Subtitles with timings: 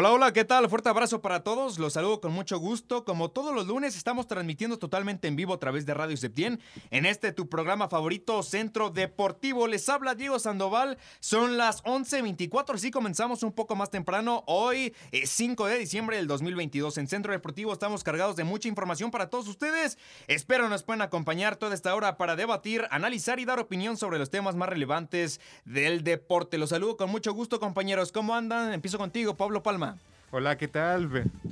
[0.00, 0.66] Hola, hola, ¿qué tal?
[0.70, 1.78] Fuerte abrazo para todos.
[1.78, 3.04] Los saludo con mucho gusto.
[3.04, 6.58] Como todos los lunes, estamos transmitiendo totalmente en vivo a través de Radio Septién.
[6.90, 9.66] En este tu programa favorito, Centro Deportivo.
[9.66, 10.96] Les habla Diego Sandoval.
[11.20, 12.78] Son las 11.24.
[12.78, 14.42] Sí, comenzamos un poco más temprano.
[14.46, 16.96] Hoy es 5 de diciembre del 2022.
[16.96, 19.98] En Centro Deportivo estamos cargados de mucha información para todos ustedes.
[20.28, 24.30] Espero nos puedan acompañar toda esta hora para debatir, analizar y dar opinión sobre los
[24.30, 26.56] temas más relevantes del deporte.
[26.56, 28.12] Los saludo con mucho gusto, compañeros.
[28.12, 28.72] ¿Cómo andan?
[28.72, 29.89] Empiezo contigo, Pablo Palma.
[30.30, 31.10] Hola, ¿qué tal?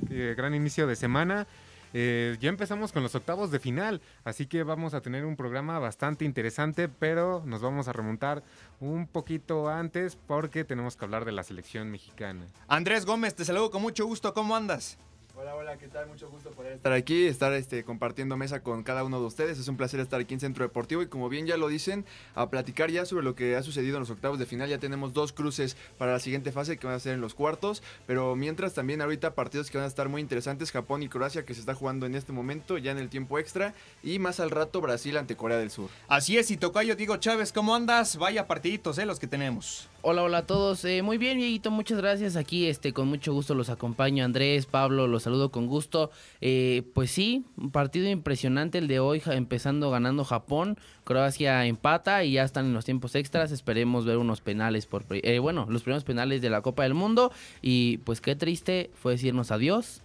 [0.09, 1.47] Gran inicio de semana.
[1.93, 5.79] Eh, ya empezamos con los octavos de final, así que vamos a tener un programa
[5.79, 8.43] bastante interesante, pero nos vamos a remontar
[8.79, 12.45] un poquito antes porque tenemos que hablar de la selección mexicana.
[12.67, 14.97] Andrés Gómez, te saludo con mucho gusto, ¿cómo andas?
[15.41, 16.05] Hola, hola, ¿qué tal?
[16.07, 19.57] Mucho gusto poder estar aquí, estar este, compartiendo mesa con cada uno de ustedes.
[19.57, 22.03] Es un placer estar aquí en Centro Deportivo y como bien ya lo dicen,
[22.35, 24.67] a platicar ya sobre lo que ha sucedido en los octavos de final.
[24.67, 27.81] Ya tenemos dos cruces para la siguiente fase que van a ser en los cuartos,
[28.05, 31.53] pero mientras también ahorita partidos que van a estar muy interesantes, Japón y Croacia que
[31.53, 34.81] se está jugando en este momento, ya en el tiempo extra, y más al rato
[34.81, 35.89] Brasil ante Corea del Sur.
[36.09, 38.17] Así es, y Tocayo Diego Chávez, ¿cómo andas?
[38.17, 39.87] Vaya partiditos, eh, los que tenemos.
[40.01, 40.85] Hola, hola a todos.
[40.85, 42.37] Eh, muy bien, Dieguito, muchas gracias.
[42.37, 44.23] Aquí, este, con mucho gusto los acompaño.
[44.23, 46.09] Andrés, Pablo, los saludo con gusto.
[46.39, 50.77] Eh, pues sí, un partido impresionante el de hoy, empezando ganando Japón.
[51.03, 53.51] Croacia empata y ya están en los tiempos extras.
[53.51, 57.33] Esperemos ver unos penales por, eh, bueno, los primeros penales de la Copa del Mundo.
[57.61, 60.01] Y pues qué triste fue decirnos adiós.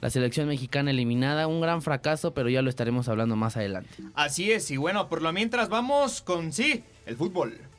[0.00, 3.90] La selección mexicana eliminada, un gran fracaso, pero ya lo estaremos hablando más adelante.
[4.14, 7.69] Así es, y bueno, por lo mientras vamos con sí, el fútbol.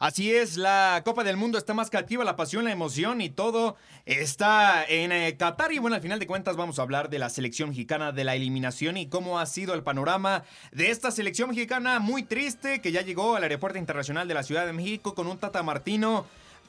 [0.00, 3.76] Así es, la Copa del Mundo está más cativa, la pasión, la emoción y todo
[4.06, 5.72] está en eh, Qatar.
[5.72, 8.34] Y bueno, al final de cuentas vamos a hablar de la selección mexicana, de la
[8.34, 13.02] eliminación y cómo ha sido el panorama de esta selección mexicana muy triste que ya
[13.02, 16.24] llegó al aeropuerto internacional de la Ciudad de México con un Tata Martino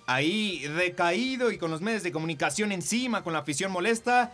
[0.07, 4.33] ahí decaído y con los medios de comunicación encima, con la afición molesta.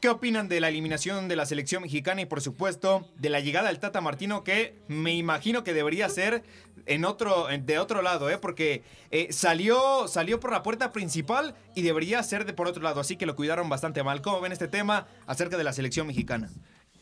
[0.00, 3.66] ¿Qué opinan de la eliminación de la selección mexicana y por supuesto de la llegada
[3.66, 6.44] del Tata Martino que me imagino que debería ser
[6.86, 8.38] en otro, de otro lado, ¿eh?
[8.38, 13.00] porque eh, salió, salió por la puerta principal y debería ser de por otro lado,
[13.00, 14.22] así que lo cuidaron bastante mal.
[14.22, 16.48] ¿Cómo ven este tema acerca de la selección mexicana?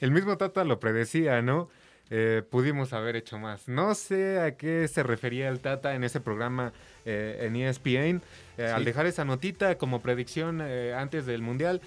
[0.01, 1.69] El mismo Tata lo predecía, ¿no?
[2.09, 3.69] Eh, pudimos haber hecho más.
[3.69, 6.73] No sé a qué se refería el Tata en ese programa
[7.05, 8.23] eh, en ESPN,
[8.59, 11.83] al dejar esa notita como predicción antes del Mundial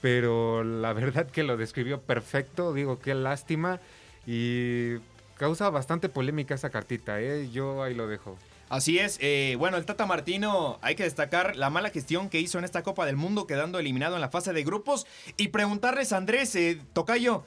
[0.00, 3.80] pero la verdad que lo describió perfecto, digo, qué lástima
[4.26, 4.96] y
[5.36, 7.48] causa bastante polémica esa cartita, ¿eh?
[7.50, 8.36] yo ahí lo dejo.
[8.70, 12.56] Así es, eh, bueno, el Tata Martino, hay que destacar la mala gestión que hizo
[12.56, 16.18] en esta Copa del Mundo, quedando eliminado en la fase de grupos, y preguntarles a
[16.18, 17.42] Andrés, eh, Tocayo,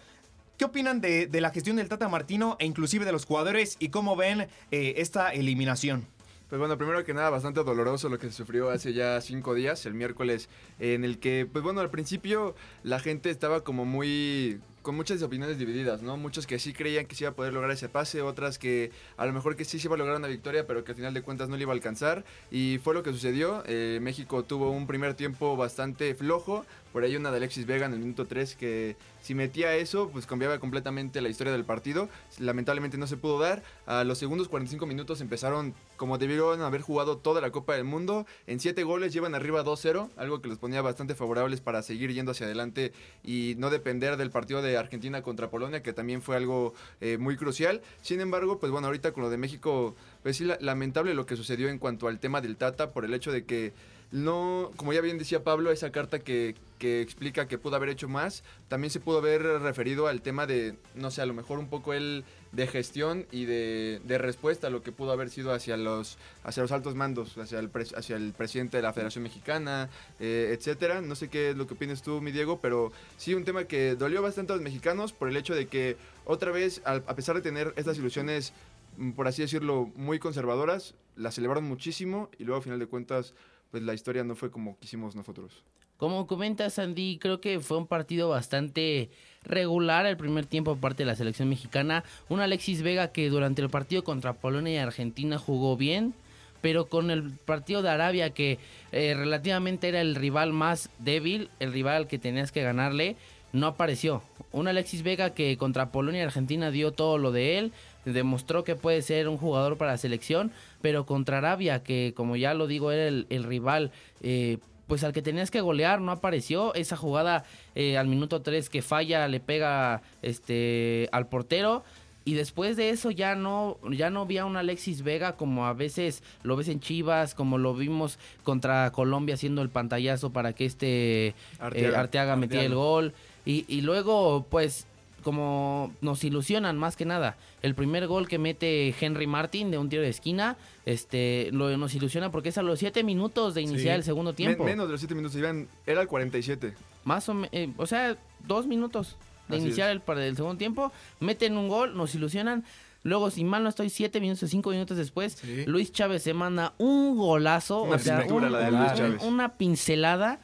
[0.58, 4.18] ¿qué opinan de, la gestión del Tata Martino e inclusive de los jugadores y cómo
[4.18, 6.08] ven eh, esta eliminación?
[6.53, 9.88] Pues bueno, primero que nada, bastante doloroso lo que se sufrió hace ya cinco días,
[9.88, 12.53] el miércoles, en el que, pues bueno, al principio
[12.84, 16.18] la gente estaba como muy con muchas opiniones divididas, ¿no?
[16.18, 19.25] Muchos que sí creían que se iba a poder lograr ese pase, otras que a
[19.25, 21.24] lo mejor que sí se iba a lograr una victoria, pero que al final de
[21.24, 22.24] cuentas no le iba a alcanzar.
[22.52, 23.64] Y fue lo que sucedió.
[23.66, 27.94] Eh, México tuvo un primer tiempo bastante flojo, por ahí una de Alexis Vega en
[27.94, 32.08] el minuto 3 que si metía eso, pues cambiaba completamente la historia del partido.
[32.40, 33.64] Lamentablemente no se pudo dar.
[33.86, 38.28] A los segundos 45 minutos empezaron como debieron haber jugado toda la Copa del Mundo.
[38.48, 42.32] En 7 goles llevan arriba 2-0, algo que los ponía bastante favorables para seguir yendo
[42.32, 46.73] hacia adelante y no depender del partido de Argentina contra Polonia, que también fue algo
[47.02, 47.82] eh, muy crucial.
[48.02, 51.70] Sin embargo, pues bueno, ahorita con lo de México, pues sí, lamentable lo que sucedió
[51.70, 53.73] en cuanto al tema del Tata por el hecho de que
[54.14, 58.08] no, como ya bien decía Pablo, esa carta que, que, explica que pudo haber hecho
[58.08, 61.68] más, también se pudo haber referido al tema de, no sé, a lo mejor un
[61.68, 65.78] poco el de gestión y de, de respuesta a lo que pudo haber sido hacia
[65.78, 69.90] los, hacia los altos mandos, hacia el, hacia el presidente de la Federación Mexicana,
[70.20, 71.02] eh, etcétera.
[71.02, 73.96] No sé qué es lo que opinas tú, mi Diego, pero sí un tema que
[73.96, 77.42] dolió bastante a los mexicanos por el hecho de que otra vez, a pesar de
[77.42, 78.54] tener estas ilusiones,
[78.98, 83.34] mm, por así decirlo, muy conservadoras, las celebraron muchísimo y luego a final de cuentas
[83.73, 85.64] pues la historia no fue como quisimos nosotros.
[85.97, 89.09] Como comentas, Andy, creo que fue un partido bastante
[89.41, 92.03] regular el primer tiempo por parte de la selección mexicana.
[92.29, 96.14] Un Alexis Vega que durante el partido contra Polonia y Argentina jugó bien,
[96.61, 98.59] pero con el partido de Arabia que
[98.91, 103.16] eh, relativamente era el rival más débil, el rival que tenías que ganarle,
[103.53, 104.22] no apareció.
[104.52, 107.73] Un Alexis Vega que contra Polonia y Argentina dio todo lo de él,
[108.05, 110.52] demostró que puede ser un jugador para la selección,
[110.82, 113.91] pero contra Arabia, que como ya lo digo, era el, rival
[114.22, 114.58] eh,
[114.88, 116.73] pues al que tenías que golear no apareció.
[116.76, 117.46] Esa jugada
[117.76, 121.84] eh, al minuto 3 que falla, le pega este al portero.
[122.26, 125.73] Y después de eso ya no, ya no vi a un Alexis Vega como a
[125.73, 130.66] veces lo ves en Chivas, como lo vimos contra Colombia haciendo el pantallazo para que
[130.66, 132.00] este eh, Arteaga.
[132.00, 133.14] Arteaga, metiera el gol.
[133.46, 134.88] Y, y luego, pues,
[135.23, 137.37] como nos ilusionan más que nada.
[137.61, 141.96] El primer gol que mete Henry Martin de un tiro de esquina, este, lo, nos
[141.96, 143.99] ilusiona porque es a los 7 minutos de iniciar Sí.
[143.99, 144.64] el segundo Men- tiempo.
[144.66, 146.73] menos de los 7 minutos, iban, era el 47.
[147.05, 148.16] Más o menos, o sea,
[148.47, 149.17] dos minutos
[149.47, 150.91] de Así iniciar el, el segundo tiempo.
[151.20, 152.64] Meten un gol, nos ilusionan.
[153.05, 155.66] Luego, si mal no estoy, siete minutos o cinco minutos después, Sí.
[155.66, 157.81] Luis Chávez se manda un golazo.
[157.84, 159.23] Una o sea, un- la de un- Luis un- Chávez.
[159.23, 160.40] una pincelada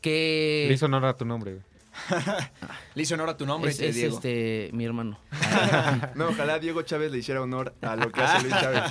[0.00, 1.52] que Le hizo honor a tu nombre.
[1.52, 1.62] güey.
[2.94, 4.16] Le hizo honor a tu nombre, es, este, es, Diego.
[4.16, 5.18] este mi hermano.
[6.14, 8.82] No, ojalá Diego Chávez le hiciera honor a lo que hace Luis Chávez.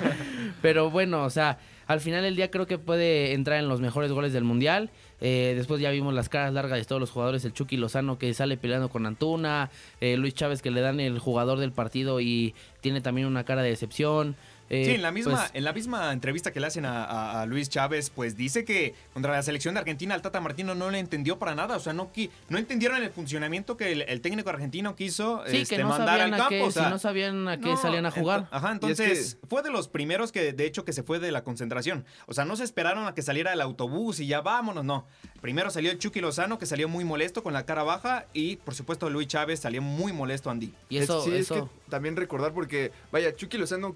[0.62, 4.12] Pero bueno, o sea, al final del día creo que puede entrar en los mejores
[4.12, 4.90] goles del mundial.
[5.20, 8.32] Eh, después ya vimos las caras largas de todos los jugadores, el Chucky Lozano que
[8.34, 9.70] sale peleando con Antuna,
[10.00, 13.62] eh, Luis Chávez que le dan el jugador del partido y tiene también una cara
[13.62, 14.36] de decepción.
[14.70, 17.42] Eh, Sí, en la misma, pues, en la misma entrevista que le hacen a, a-
[17.42, 20.90] a Luis Chávez, pues dice que contra la selección de Argentina el Tata Martino no
[20.90, 22.10] le entendió para nada, o sea, no,
[22.50, 26.20] no entendieron el funcionamiento que el, el técnico argentino quiso sí, este, que no mandar
[26.20, 26.48] al campo.
[26.50, 28.46] qué, o sea, si no sabían a qué no, salían a jugar.
[28.50, 31.42] ajá, es entonces fue de los primeros que, de hecho, que se fue de la
[31.44, 32.04] concentración.
[32.26, 35.06] O sea, no se esperaron a que saliera el autobús y ya vámonos, no.
[35.40, 38.74] Primero salió el Chucky Lozano, que salió muy molesto con la cara baja, y por
[38.74, 40.74] supuesto Luis Chávez salió muy molesto, Andy.
[40.90, 43.94] y Es- eso, sí, eso es que también recordar porque, vaya, Chucky Lozano,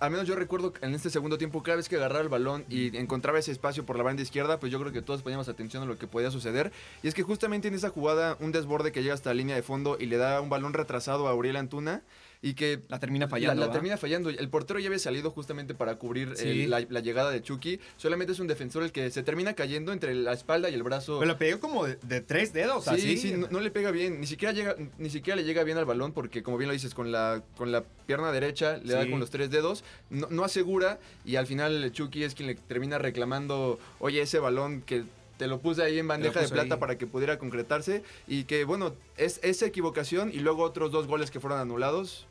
[0.00, 2.64] al menos yo recuerdo que en este segundo tiempo, cada vez que agarraba el balón
[2.68, 5.82] y encontraba ese espacio por la banda izquierda, pues yo creo que todos poníamos atención
[5.82, 6.72] a lo que podía suceder.
[7.02, 9.62] Y es que justamente en esa jugada, un desborde que llega hasta la línea de
[9.62, 12.02] fondo y le da un balón retrasado a Auriel Antuna
[12.46, 13.64] y que La termina la, fallando.
[13.66, 14.28] la termina fallando.
[14.28, 16.66] El portero ya había salido justamente para cubrir Sí.
[16.66, 17.80] la, la llegada de Chucky.
[17.96, 21.18] Solamente es un defensor el que se termina cayendo entre la espalda y el brazo.
[21.20, 23.16] Pero le pegó como de, de tres dedos, Sí, así.
[23.16, 25.86] sí, no, no le pega bien, ni siquiera llega, ni siquiera le llega bien al
[25.86, 29.20] balón porque como bien lo dices, con la, con la pierna derecha le da con
[29.20, 33.78] los tres dedos, no, no asegura y al final Chucky es quien le termina reclamando,
[34.00, 35.04] oye, ese balón que
[35.38, 36.80] te lo puse ahí en bandeja de plata ahí.
[36.80, 41.30] para que pudiera concretarse y que bueno, es esa equivocación y luego otros dos goles
[41.30, 42.26] que fueron anulados.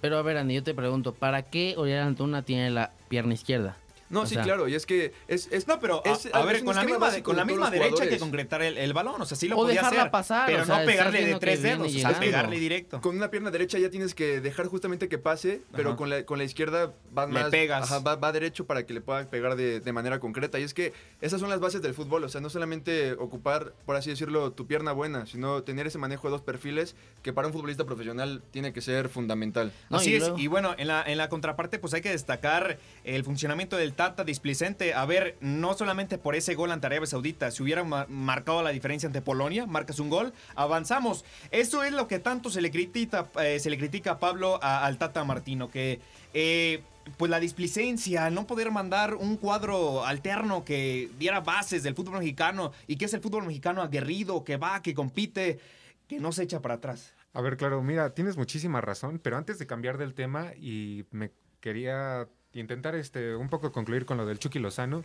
[0.00, 3.76] Pero a ver, Andy, yo te pregunto, ¿para qué Oriol Antuna tiene la pierna izquierda?
[4.10, 5.48] No, O sí, sea- claro, y es que es...
[5.52, 7.86] es No, pero a, es- a es ver, con la misma, con la misma derecha
[7.86, 8.20] hay que jugadores.
[8.20, 10.66] concretar el, el balón, o sea, sí lo O podía dejarla hacer, pasar, pero o
[10.66, 13.00] sea, no pegarle de tres dedos, o sea, pegarle directo.
[13.00, 16.38] Con una pierna derecha ya tienes que dejar justamente que pase, pero con la, con
[16.38, 17.50] la izquierda va Le más.
[17.50, 17.82] pegas.
[17.84, 20.58] ajá, va, va derecho para que le pueda pegar de, de manera concreta.
[20.58, 22.24] Y es que esas son las bases del fútbol.
[22.24, 26.28] O sea, no solamente ocupar, por así decirlo, tu pierna buena, sino tener ese manejo
[26.28, 29.72] de dos perfiles que para un futbolista profesional tiene que ser fundamental.
[29.90, 32.10] No, Así y es, luego- y bueno, en la, en la contraparte pues hay que
[32.10, 34.94] destacar el funcionamiento del Tata displicente.
[34.94, 38.70] A ver, no solamente por ese gol ante Arabia Saudita, si hubiera ma- marcado la
[38.70, 41.24] diferencia ante Polonia, marcas un gol, avanzamos.
[41.50, 44.98] Eso es lo que tanto se le critica, eh, se le critica a Pablo al
[44.98, 45.98] Tata Martino, que
[46.32, 46.80] eh,
[47.16, 52.70] pues la displicencia, no poder mandar un cuadro alterno que diera bases del fútbol mexicano
[52.86, 55.58] y que es el fútbol mexicano aguerrido, que va, que compite,
[56.06, 57.14] que no se echa para atrás.
[57.32, 61.32] A ver, claro, mira, tienes muchísima razón, pero antes de cambiar del tema y me
[61.60, 62.28] quería
[62.58, 65.04] intentar este un poco concluir con lo del Chucky Lozano.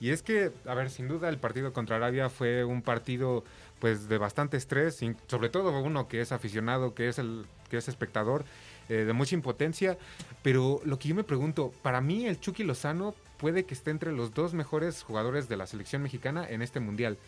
[0.00, 3.44] Y es que, a ver, sin duda el partido contra Arabia fue un partido
[3.78, 7.88] pues de bastante estrés, sobre todo uno que es aficionado, que es el que es
[7.88, 8.44] espectador,
[8.88, 9.96] eh, de mucha impotencia,
[10.42, 14.12] pero lo que yo me pregunto, para mí el Chucky Lozano puede que esté entre
[14.12, 17.18] los dos mejores jugadores de la selección mexicana en este mundial.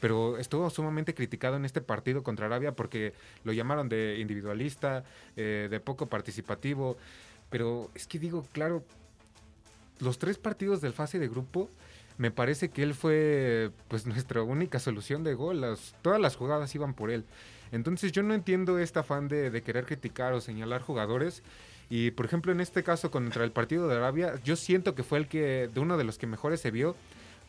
[0.00, 3.14] Pero estuvo sumamente criticado en este partido contra Arabia porque
[3.44, 5.04] lo llamaron de individualista,
[5.36, 6.98] eh, de poco participativo,
[7.48, 8.84] pero es que digo, claro,
[10.00, 11.70] los tres partidos del fase de grupo,
[12.18, 15.64] me parece que él fue pues nuestra única solución de gol,
[16.02, 17.24] todas las jugadas iban por él.
[17.72, 21.42] Entonces yo no entiendo este afán de, de querer criticar o señalar jugadores.
[21.88, 25.18] Y por ejemplo en este caso contra el partido de Arabia, yo siento que fue
[25.18, 26.96] el que, de uno de los que mejores se vio,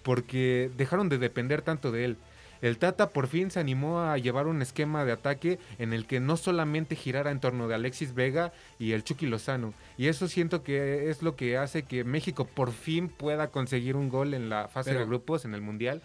[0.03, 2.17] porque dejaron de depender tanto de él.
[2.61, 6.19] El Tata por fin se animó a llevar un esquema de ataque en el que
[6.19, 9.73] no solamente girara en torno de Alexis Vega y el Chucky Lozano.
[9.97, 14.09] Y eso siento que es lo que hace que México por fin pueda conseguir un
[14.09, 16.01] gol en la fase Pero- de grupos en el Mundial.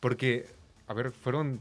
[0.00, 0.46] Porque,
[0.88, 1.60] a ver, fueron,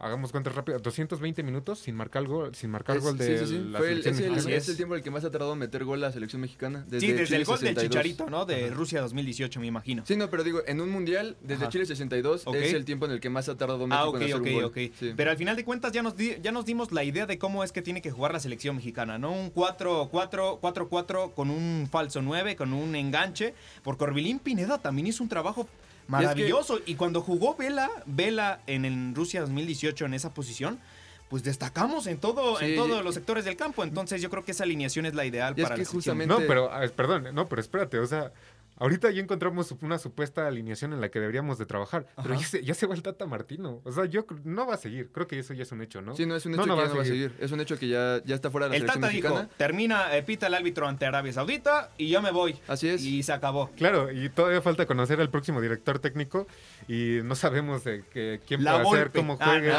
[0.00, 3.52] hagamos cuentas rápido, 220 minutos sin marcar gol, sin marcar Es- gol de sí, sí,
[3.56, 3.68] sí.
[3.70, 4.56] la Fue el, selección es, el, mexicana.
[4.56, 6.84] es el tiempo en el que más ha tardado en meter gol la selección mexicana.
[6.88, 7.90] Desde sí, desde Chile el gol del 62.
[7.90, 8.44] Chicharito, ¿no?
[8.46, 10.04] De Rusia 2018, me imagino.
[10.06, 11.72] Sí, no, pero digo, en un mundial, desde Ajá.
[11.72, 12.54] Chile 62, Ok.
[12.56, 14.46] es el tiempo en el que más ha tardado México Ah, ok, en hacer ok,
[14.46, 14.64] un gol.
[14.64, 14.76] ok.
[14.98, 15.12] Sí.
[15.16, 17.64] Pero al final de cuentas ya nos, di- ya nos dimos la idea de cómo
[17.64, 19.32] es que tiene que jugar la selección mexicana, ¿no?
[19.32, 23.54] Un 4-4, 4-4 con un falso 9, con un enganche.
[23.82, 25.68] Porque Orbelín Pineda también hizo un trabajo
[26.08, 26.80] Maravilloso.
[26.86, 30.80] Y, cuando jugó Vela, Vela en, en Rusia 2018 en esa posición,
[31.28, 33.84] pues destacamos en todo en todos los sectores del campo.
[33.84, 36.34] Entonces yo creo que esa alineación es la ideal para que la justamente...
[36.34, 38.32] No, pero perdón, no, pero espérate, o sea,
[38.78, 42.62] Ahorita ya encontramos una supuesta alineación en la que deberíamos de trabajar, pero ya se,
[42.62, 43.80] ya se, va el Tata Martino.
[43.84, 45.10] O sea, yo no va a seguir.
[45.12, 46.16] Creo que eso ya es un hecho, ¿no?
[46.16, 47.34] Sí, no es un hecho que ya no va a seguir.
[47.40, 49.40] Es un hecho que ya, ya está fuera de la el selección Tata mexicana.
[49.42, 52.56] Dijo, termina, eh, pita el árbitro ante Arabia Saudita y yo me voy.
[52.68, 53.02] Así es.
[53.02, 53.70] Y se acabó.
[53.76, 56.46] Claro, y todavía falta conocer al próximo director técnico
[56.86, 59.72] y no sabemos de que, quién va puede ser, cómo ah, juegue.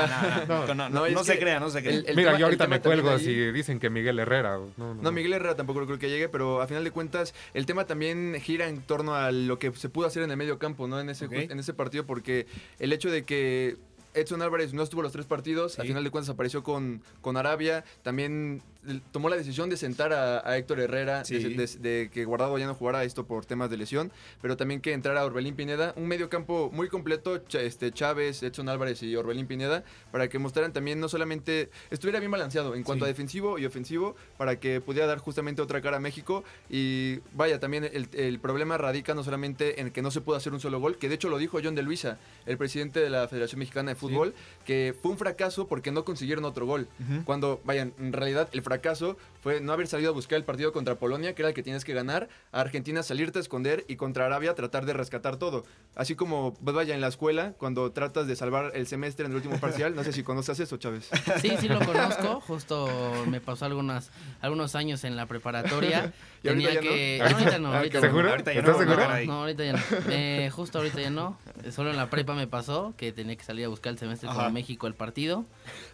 [0.48, 2.02] no, no, no, no se crea, no se crea.
[2.16, 4.60] Mira, yo ahorita me cuelgo si dicen que Miguel Herrera.
[4.78, 8.36] No, Miguel Herrera tampoco creo que llegue, pero a final de cuentas el tema también
[8.42, 11.00] gira en torno a lo que se pudo hacer en el medio campo, ¿no?
[11.00, 12.48] En ese, en ese partido, porque
[12.80, 13.78] el hecho de que
[14.16, 17.86] Edson Álvarez no estuvo los tres partidos, al final de cuentas apareció con, con Arabia,
[18.02, 18.64] también
[19.12, 23.26] tomó la decisión de sentar a, Héctor Herrera, de, que Guardado ya no jugara esto
[23.26, 27.42] por temas de lesión, pero también que entrara Orbelín Pineda, un medio campo muy completo,
[27.54, 32.32] este, Chávez, Edson Álvarez y Orbelín Pineda, para que mostraran también no solamente, estuviera bien
[32.32, 36.00] balanceado en cuanto a defensivo y ofensivo, para que pudiera dar justamente otra cara a
[36.00, 36.44] México.
[36.70, 40.60] Y vaya, también el, problema radica no solamente en que no se pudo hacer un
[40.60, 43.60] solo gol, que de hecho lo dijo John de Luisa, el presidente de la Federación
[43.60, 44.34] Mexicana de Fútbol,
[44.66, 46.88] que fue un fracaso porque no consiguieron otro gol.
[47.26, 51.00] Cuando, vayan, en realidad el fracaso fue no haber salido a buscar el partido contra
[51.00, 54.28] Polonia, que era el que tienes que ganar, a Argentina salirte a esconder y contra
[54.28, 55.66] Arabia tratar de rescatar todo.
[55.96, 59.38] Así como, pues vaya, en la escuela, cuando tratas de salvar el semestre en el
[59.38, 61.10] último parcial, no sé si conoces eso, Chávez.
[61.42, 62.88] Sí, sí lo conozco, justo
[63.28, 64.12] me pasó algunas,
[64.42, 66.14] algunos años en la preparatoria.
[66.44, 67.20] Tenía que...
[67.20, 67.26] No?
[67.26, 68.30] ahorita no, ahorita ¿Seguro?
[68.30, 69.26] Ahorita ya ¿Estás no, seguro?
[69.26, 69.80] No, ahorita ya no.
[70.10, 71.38] Eh, justo ahorita ya no.
[71.72, 74.54] Solo en la prepa me pasó que tenía que salir a buscar el semestre con
[74.54, 75.46] México el partido.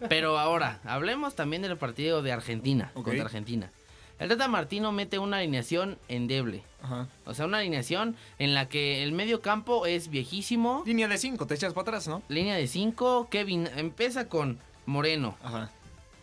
[0.08, 3.70] Pero ahora, hablemos también del partido de Argentina contra Argentina.
[4.18, 6.62] El Tata Martino mete una alineación endeble.
[7.26, 10.82] O sea, una alineación en la que el medio campo es viejísimo.
[10.86, 12.22] Línea de 5, te echas para atrás, ¿no?
[12.28, 13.28] Línea de 5.
[13.30, 15.36] Kevin empieza con Moreno.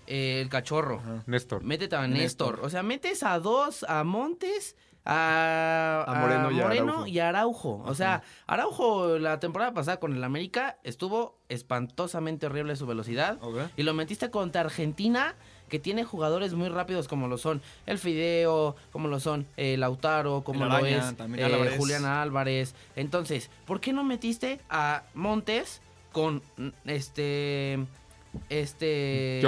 [0.08, 1.02] Eh, el cachorro.
[1.28, 1.64] Néstor.
[1.64, 2.62] Métete a Néstor.
[2.64, 6.16] O sea, metes a dos, a Montes a,
[6.52, 7.84] Moreno, y, Araujo.
[7.86, 13.40] O sea, Araujo la temporada pasada con el América estuvo espantosamente horrible su velocidad.
[13.76, 15.36] Y lo metiste contra Argentina,
[15.70, 20.44] que tiene jugadores muy rápidos como lo son el Fideo, como lo son el Lautaro,
[20.44, 22.76] como lo es eh, Julián Álvarez.
[22.96, 26.42] Entonces, ¿por qué no metiste a Montes con
[26.86, 27.80] este
[28.50, 29.42] este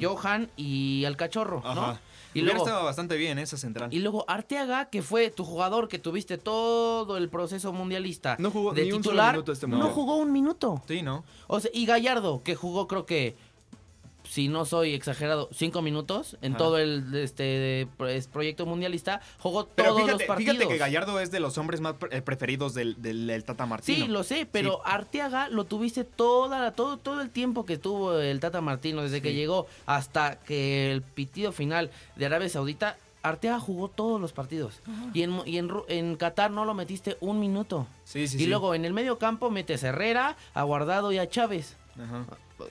[0.00, 1.98] Johan, y al cachorro, ¿no?
[2.34, 3.94] Y luego estaba bastante bien esa central.
[3.94, 8.72] Y luego Arteaga, que fue tu jugador que tuviste todo el proceso mundialista no jugó
[8.72, 10.82] de titular, este no jugó un minuto.
[10.88, 11.24] Sí, ¿no?
[11.46, 13.36] O sea, y Gallardo, que jugó creo que
[14.34, 17.86] si no soy exagerado, cinco minutos en todo el este
[18.32, 20.56] proyecto mundialista, jugó todos los partidos.
[20.56, 24.06] Fíjate que Gallardo es de los hombres más eh, preferidos del, del, Tata Martino.
[24.06, 28.40] Sí, lo sé, pero Arteaga lo tuviste toda, todo, todo el tiempo que tuvo el
[28.40, 33.86] Tata Martino, desde que llegó hasta que el pitido final de Arabia Saudita, Arteaga jugó
[33.86, 34.80] todos los partidos.
[35.12, 37.86] Y, en, y en, en, Qatar no lo metiste un minuto.
[38.02, 41.28] Sí, sí, y luego en el medio campo metes a Herrera, a Guardado y a
[41.28, 41.76] Chávez.
[41.96, 42.26] Ajá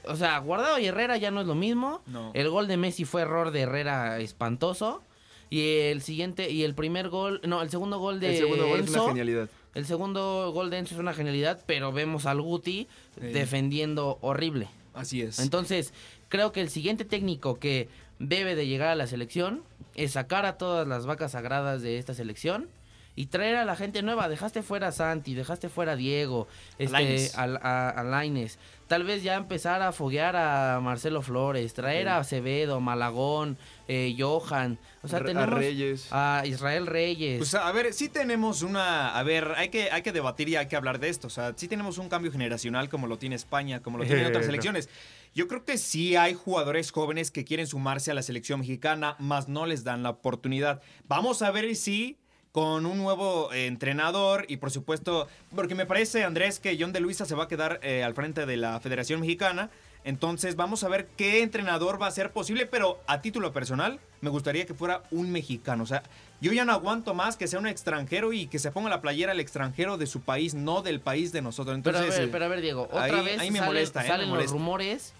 [0.05, 2.01] o sea, Guardado y Herrera ya no es lo mismo.
[2.33, 5.01] El gol de Messi fue error de Herrera espantoso.
[5.49, 8.79] Y el siguiente, y el primer gol, no, el segundo gol de El segundo gol
[8.79, 9.49] es una genialidad.
[9.75, 12.87] El segundo gol de Enzo es una genialidad, pero vemos al Guti
[13.17, 14.67] defendiendo horrible.
[14.93, 15.39] Así es.
[15.39, 15.93] Entonces,
[16.29, 19.63] creo que el siguiente técnico que debe de llegar a la selección
[19.95, 22.69] es sacar a todas las vacas sagradas de esta selección
[23.15, 24.27] y traer a la gente nueva.
[24.27, 28.57] Dejaste fuera a Santi, dejaste fuera a Diego, este, a, a, Laines.
[28.87, 34.77] Tal vez ya empezar a foguear a Marcelo Flores, traer a Acevedo, Malagón, eh, Johan.
[35.01, 36.07] O sea, tenemos a Reyes.
[36.11, 37.37] A Israel Reyes.
[37.37, 39.17] Pues a ver, sí tenemos una.
[39.17, 41.27] A ver, hay que, hay que debatir y hay que hablar de esto.
[41.27, 44.45] O sea, sí tenemos un cambio generacional como lo tiene España, como lo tienen otras
[44.45, 44.89] selecciones.
[45.33, 49.47] Yo creo que sí hay jugadores jóvenes que quieren sumarse a la selección mexicana, más
[49.47, 50.81] no les dan la oportunidad.
[51.07, 52.19] Vamos a ver si
[52.53, 56.99] con un nuevo eh, entrenador y por supuesto, porque me parece, Andrés, que John de
[56.99, 59.71] Luisa se va a quedar eh, al frente de la Federación Mexicana.
[60.05, 64.29] Entonces vamos a ver qué entrenador va a ser posible, pero a título personal me
[64.29, 65.81] gustaría que fuera un mexicano.
[65.81, 66.03] O sea,
[66.41, 69.31] yo ya no aguanto más que sea un extranjero y que se ponga la playera
[69.31, 71.75] al extranjero de su país, no del país de nosotros.
[71.75, 74.51] Entonces, pero a ver, pero a ver Diego, otra vez ahí me molesta, salen los
[74.51, 75.13] rumores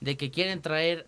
[0.00, 1.06] de que quieren traer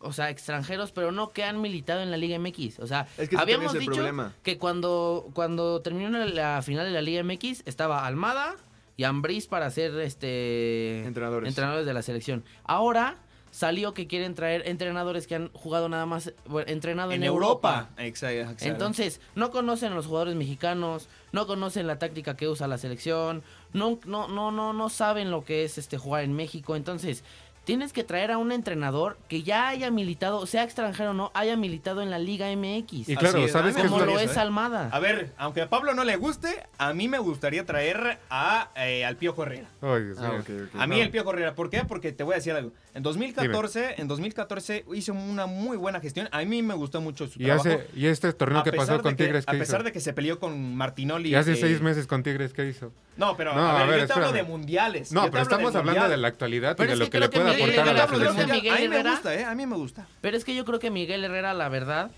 [0.00, 2.78] o sea, extranjeros, pero no que han militado en la Liga MX.
[2.80, 4.06] O sea, habíamos dicho
[4.42, 8.56] que cuando, cuando terminó la final de la Liga MX estaba Almada
[8.96, 11.48] y Ambriz para ser este entrenadores.
[11.48, 12.44] entrenadores de la selección.
[12.64, 13.16] Ahora
[13.54, 17.90] salió que quieren traer entrenadores que han jugado nada más, bueno, entrenado en, En Europa.
[17.98, 18.64] Exacto, exacto.
[18.64, 23.44] Entonces, no conocen a los jugadores mexicanos, no conocen la táctica que usa la selección,
[23.72, 26.74] no, no, no, no, no saben lo que es este jugar en México.
[26.74, 27.22] Entonces,
[27.64, 31.56] tienes que traer a un entrenador que ya haya militado, sea extranjero o no, haya
[31.56, 33.08] militado en la Liga MX.
[33.08, 34.36] Y claro, Así es, ¿sabes como lo es.
[34.36, 34.88] Almada.
[34.92, 39.04] A ver, aunque a Pablo no le guste, a mí me gustaría traer a, eh,
[39.04, 40.40] al Pío Dios Ah.
[40.78, 41.02] A mí No.
[41.02, 41.84] el Pío Correa, ¿por qué?
[41.84, 42.72] Porque te voy a decir algo.
[42.94, 46.28] En 2014, en 2014 hizo una muy buena gestión.
[46.32, 47.68] A mí me gustó mucho su Y, trabajo.
[47.68, 49.84] hace, y este torneo que pasó con que- Tigres, A ¿qué pesar hizo?
[49.84, 51.30] de que se peleó con Martinoli.
[51.30, 52.92] Y hace eh, seis meses con Tigres, ¿qué hizo?
[53.16, 55.12] No, pero No, a ver, a ver, yo te hablo de mundiales.
[55.12, 56.10] No, pero estamos hablando mundial.
[56.10, 58.50] de la actualidad Pero y de lo que le puede A la selección.
[58.80, 59.44] mí me gusta, ¿eh?
[59.44, 60.06] A mí me gusta.
[60.20, 62.10] Pero es que yo creo que Miguel Herrera, la verdad,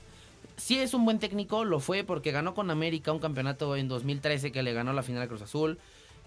[0.56, 4.52] sí es un buen técnico, lo fue porque ganó con América un campeonato en 2013
[4.52, 5.78] que le ganó la final a Cruz Azul.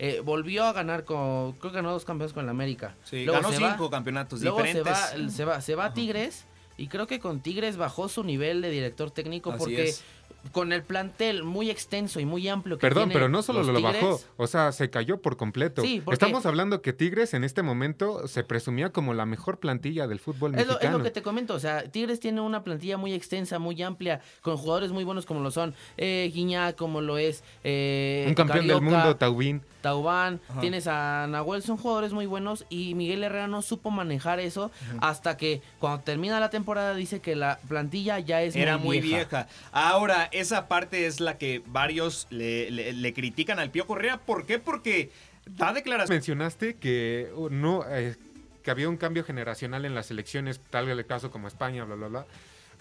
[0.01, 2.96] Eh, volvió a ganar con, creo que ganó dos campeones con el América.
[3.04, 4.94] Sí, Luego ganó se va- cinco campeonatos Luego se diferentes.
[4.94, 6.46] va, se va, se va a Tigres
[6.78, 10.04] y creo que con Tigres bajó su nivel de director técnico Así porque es.
[10.51, 13.75] Con el plantel muy extenso y muy amplio que Perdón, tiene pero no solo lo
[13.75, 15.81] Tigres, bajó, o sea, se cayó por completo.
[15.81, 20.08] Sí, porque- Estamos hablando que Tigres en este momento se presumía como la mejor plantilla
[20.08, 22.98] del fútbol Es lo, es lo que te comento, o sea, Tigres tiene una plantilla
[22.98, 27.17] muy extensa, muy amplia, con jugadores muy buenos como lo son eh, Guiñac, como lo
[27.17, 29.62] es eh, Un campeón del mundo, Taubín.
[29.82, 30.62] Taubán, Ajá.
[30.62, 34.72] tienes a Nahuel, son jugadores muy buenos y Miguel Herrera no supo manejar eso
[35.02, 39.48] hasta que cuando termina la temporada dice que la plantilla ya es Era muy vieja.
[39.72, 44.18] Ahora, esa parte es la que varios le, le- le critican al Pío Correa.
[44.18, 44.60] ¿Por qué?
[44.60, 45.12] Porque
[45.46, 46.10] da declaraciones.
[46.10, 48.16] Mencionaste que uh, no eh,
[48.64, 52.08] que había un cambio generacional en las elecciones, tal el caso como España, bla, bla,
[52.08, 52.26] bla.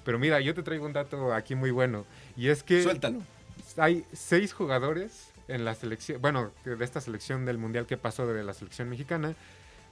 [0.04, 2.04] Pero mira, yo te traigo un dato aquí muy bueno.
[2.36, 3.20] Y es que Suéltalo.
[3.76, 8.42] hay seis jugadores en la selección, bueno, de esta selección del Mundial que pasó de
[8.44, 9.34] la selección mexicana,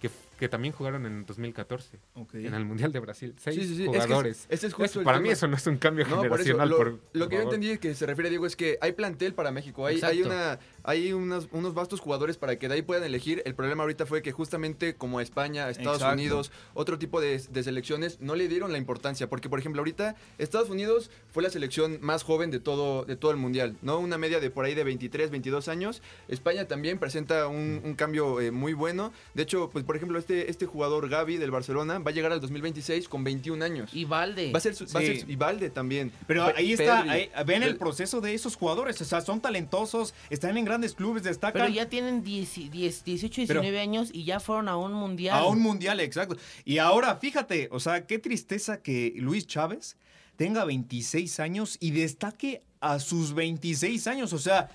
[0.01, 1.99] que, que también jugaron en 2014,
[2.35, 3.35] en el Mundial de Brasil.
[3.39, 3.85] Seis Sí, sí, sí.
[3.85, 4.47] Es que es- jugadores.
[4.49, 5.29] ese es justo Eso- el para tema.
[5.29, 6.69] mí eso no es un cambio No, por eso, generacional.
[6.69, 9.51] lo, por lo que yo entendí que se refiere, Diego, es que hay plantel para
[9.51, 9.87] México.
[9.87, 13.43] Hay, hay, una, hay unas- unos vastos jugadores para que de ahí puedan elegir.
[13.47, 16.15] El problema ahorita fue que justamente como a España, a Estados Exacto.
[16.15, 19.29] Unidos, otro tipo de, de selecciones, no le dieron la importancia.
[19.29, 23.31] Porque, por ejemplo, ahorita Estados Unidos fue la selección más joven de todo, de todo
[23.31, 23.99] el Mundial, ¿no?
[23.99, 26.03] Una media de por ahí de 23, 22 años.
[26.29, 29.13] España también presenta un, un cambio eh, muy bueno.
[29.35, 32.41] De hecho, pues, por ejemplo, este, este jugador Gaby del Barcelona va a llegar al
[32.41, 33.91] 2026 con 21 años.
[33.95, 34.51] Y Valde.
[34.51, 35.21] Va a ser, su- va a Sí.
[35.21, 36.11] ser- y Valde también.
[36.27, 39.01] Pero Pe- ahí está, ahí- ven el proceso de esos jugadores.
[39.01, 41.63] O sea, son talentosos, están en grandes clubes, destacan.
[41.63, 45.37] Pero ya tienen 10, 10, 18, 19 años y ya fueron a un mundial.
[45.39, 46.37] A un mundial, exacto.
[46.65, 49.97] Y ahora, fíjate, o sea, qué tristeza que Luis Chávez
[50.37, 54.33] tenga 26 años y destaque a sus 26 años.
[54.33, 54.69] O sea,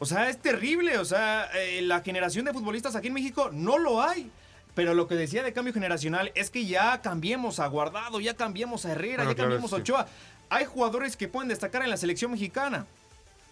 [0.00, 0.98] o sea, es terrible.
[0.98, 4.30] O sea, eh, la generación de futbolistas aquí en México no lo hay.
[4.74, 8.84] Pero lo que decía de cambio generacional es que ya cambiemos a Guardado, ya cambiemos
[8.84, 9.82] a Herrera, Bueno, ya claro, cambiemos a sí.
[9.82, 10.06] Ochoa.
[10.50, 12.86] Hay jugadores que pueden destacar en la selección mexicana.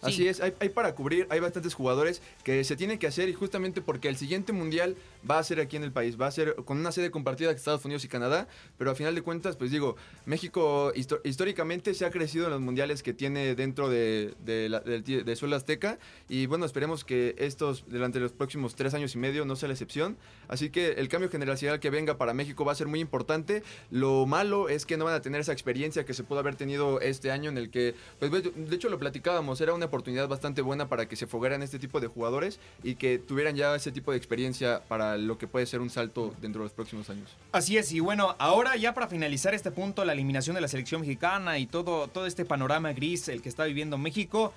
[0.03, 0.11] Sí.
[0.11, 3.33] Así es, hay, hay para cubrir, hay bastantes jugadores que se tienen que hacer y
[3.33, 4.95] justamente porque el siguiente mundial
[5.29, 7.55] va a ser aquí en el país, va a ser con una sede compartida de
[7.55, 10.91] Estados Unidos y Canadá, pero a final de cuentas, pues digo, México
[11.23, 15.23] históricamente se ha crecido en los mundiales que tiene dentro de, de, la- del ti-
[15.23, 15.97] de suelo azteca
[16.29, 19.73] y bueno, esperemos que estos durante los próximos tres años y medio no sea la
[19.73, 23.63] excepción, así que el cambio generacional que venga para México va a ser muy importante,
[23.91, 26.99] lo malo es que no van a tener esa experiencia que se pudo haber tenido
[27.01, 30.87] este año en el que, pues de hecho lo platicábamos, era una oportunidad bastante buena
[30.89, 34.17] para que se foguearan este tipo de jugadores y que tuvieran ya ese tipo de
[34.17, 37.29] experiencia para lo que puede ser un salto dentro de los próximos años.
[37.51, 41.01] Así es, y bueno, ahora ya para finalizar este punto, la eliminación de la selección
[41.01, 44.51] mexicana y todo, todo este panorama gris, el que está viviendo México,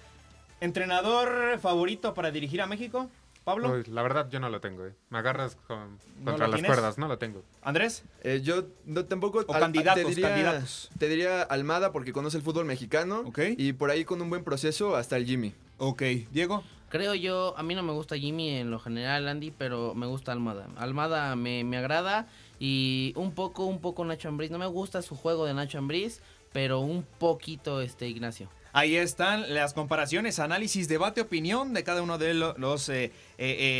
[0.61, 3.11] ¿entrenador favorito para dirigir a México?
[3.47, 4.93] Pablo, Uy, la verdad yo no lo tengo, eh.
[5.09, 6.69] Me agarras con- ¿No contra las tienes?
[6.69, 7.45] cuerdas, no lo tengo.
[7.63, 9.45] Andrés, Eh, yo no, tampoco...
[9.47, 10.91] O al- candidatos, te diría, candidatos.
[10.99, 13.39] Te diría Almada porque conoce el fútbol mexicano Ok.
[13.57, 15.55] y por ahí con un buen proceso hasta el Jimmy.
[15.79, 19.95] ok, Diego, Creo yo, a mí no me gusta Jimmy en lo general, Andy, pero
[19.95, 20.67] me gusta Almada.
[20.77, 22.27] Almada me, me agrada
[22.59, 24.51] y un poco, un poco Nacho Ambriz.
[24.51, 26.21] No me gusta su juego de Nacho Ambriz,
[26.53, 28.49] pero un poquito este Ignacio.
[28.77, 33.11] Ahí están las comparaciones, análisis, debate, opinión de cada uno de lo- los eh, eh,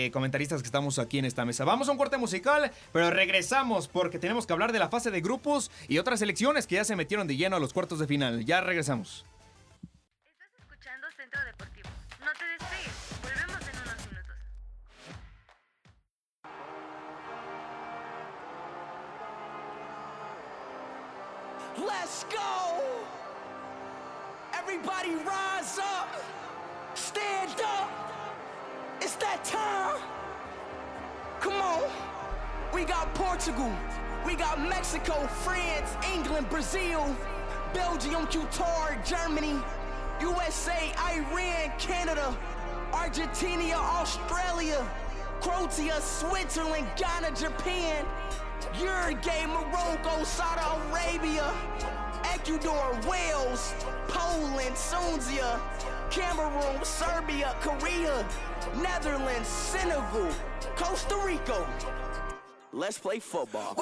[0.07, 1.65] eh, comentaristas que estamos aquí en esta mesa.
[1.67, 5.21] Vamos a un corte musical, pero regresamos porque tenemos que hablar de la fase de
[5.21, 8.47] grupos y otras selecciones que ya se metieron de lleno a los cuartos de final.
[8.47, 9.27] Ya regresamos.
[10.33, 11.89] Estás escuchando Centro Deportivo.
[12.21, 12.97] No te despegues.
[13.23, 14.37] Volvemos en unos minutos.
[21.79, 22.96] Let's go!
[24.69, 26.09] Everybody rise up!
[26.95, 27.89] Stand up!
[29.01, 30.03] It's that time!
[31.39, 31.89] Come on!
[32.75, 33.73] We got Portugal,
[34.27, 37.15] We got Mexico, France, England, Brazil,
[37.75, 39.55] Belgium, Qatar, Germany,
[40.21, 42.37] USA, Iran, Canada,
[42.93, 44.85] Argentina, Australia,
[45.41, 48.05] Croatia, Switzerland, Ghana, Japan,
[48.81, 51.55] Uruguay, Morocco, Saudi Arabia,
[52.47, 53.75] Ecuador, Wales,
[54.07, 55.59] Poland, Sunzia,
[56.11, 58.25] Cameroon, Serbia, Korea,
[58.81, 60.31] Netherlands, Senegal,
[60.77, 61.67] Costa Rica.
[62.73, 63.75] Let's play football.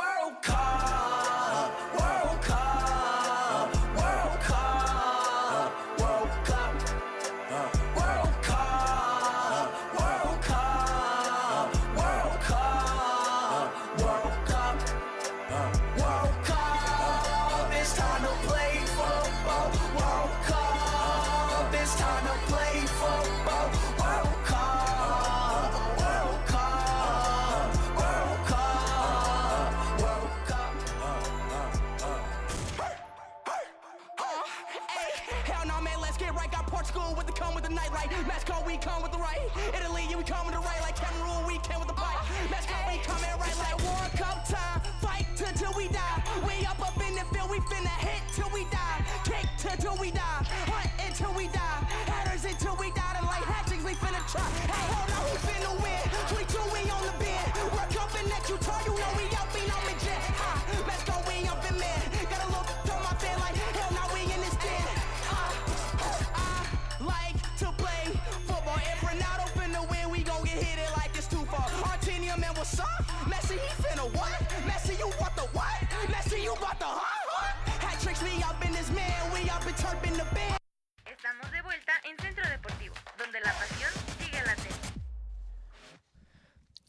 [58.55, 59.34] You turn, you know we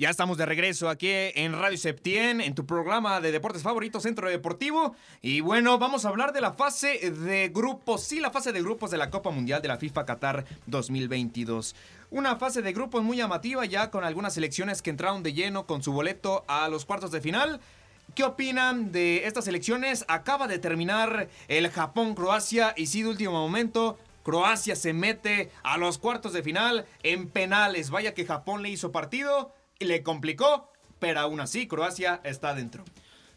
[0.06, 4.30] Ya estamos de regreso aquí en Radio Septien, en tu programa de deportes favorito, Centro
[4.30, 4.96] Deportivo.
[5.24, 8.92] Y bueno, vamos a hablar de la fase de grupos, sí, la fase de grupos
[8.92, 11.76] de la Copa Mundial de la FIFA Qatar 2022.
[12.12, 15.82] Una fase de grupos muy llamativa ya con algunas selecciones que entraron de lleno con
[15.82, 17.60] su boleto a los cuartos de final.
[18.14, 20.06] ¿Qué opinan de estas elecciones?
[20.08, 25.98] Acaba de terminar el Japón-Croacia y sí, de último momento, Croacia se mete a los
[25.98, 27.90] cuartos de final en penales.
[27.90, 32.84] Vaya que Japón le hizo partido le complicó, pero aún así Croacia está dentro.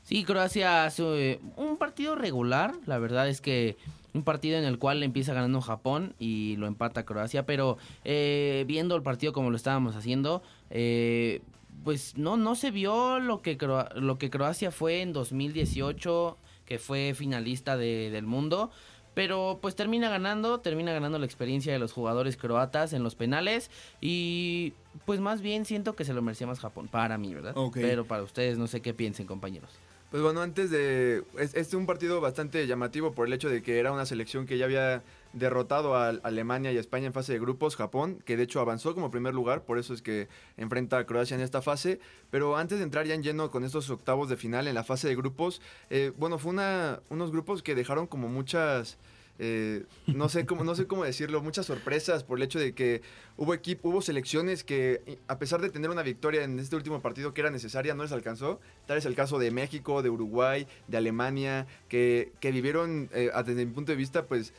[0.02, 2.74] Sí, Croacia hace eh, un partido regular.
[2.86, 3.76] La verdad es que
[4.14, 7.44] un partido en el cual empieza ganando Japón y lo empata Croacia.
[7.44, 11.42] Pero eh, viendo el partido como lo estábamos haciendo, eh,
[11.84, 16.78] pues no, no se vio lo que, Croa- lo que Croacia fue en 2018, que
[16.78, 18.70] fue finalista de- del mundo.
[19.14, 23.70] Pero pues termina ganando, termina ganando la experiencia de los jugadores croatas en los penales.
[24.00, 24.72] Y
[25.04, 27.52] pues más bien siento que se lo merecía más Japón, para mí, ¿verdad?
[27.80, 29.70] Pero para ustedes no sé qué piensen, compañeros.
[30.10, 31.18] Pues bueno, antes de...
[31.38, 34.46] es- Este es un partido bastante llamativo por el hecho de que era una selección
[34.46, 38.36] que ya había derrotado a Alemania y a España en fase de grupos, Japón, que
[38.36, 41.62] de hecho avanzó como primer lugar, por eso es que enfrenta a Croacia en esta
[41.62, 42.00] fase.
[42.30, 45.08] Pero antes de entrar ya en lleno con estos octavos de final en la fase
[45.08, 45.60] de grupos,
[45.90, 48.98] eh, bueno, fue una, unos grupos que dejaron como muchas...
[49.38, 53.02] eh, no sé cómo no sé cómo decirlo muchas sorpresas por el hecho de que
[53.36, 57.32] hubo equipo hubo selecciones que a pesar de tener una victoria en este último partido
[57.32, 60.96] que era necesaria no les alcanzó tal es el caso de México de Uruguay de
[60.96, 64.52] Alemania que, que vivieron eh, desde mi punto de vista pues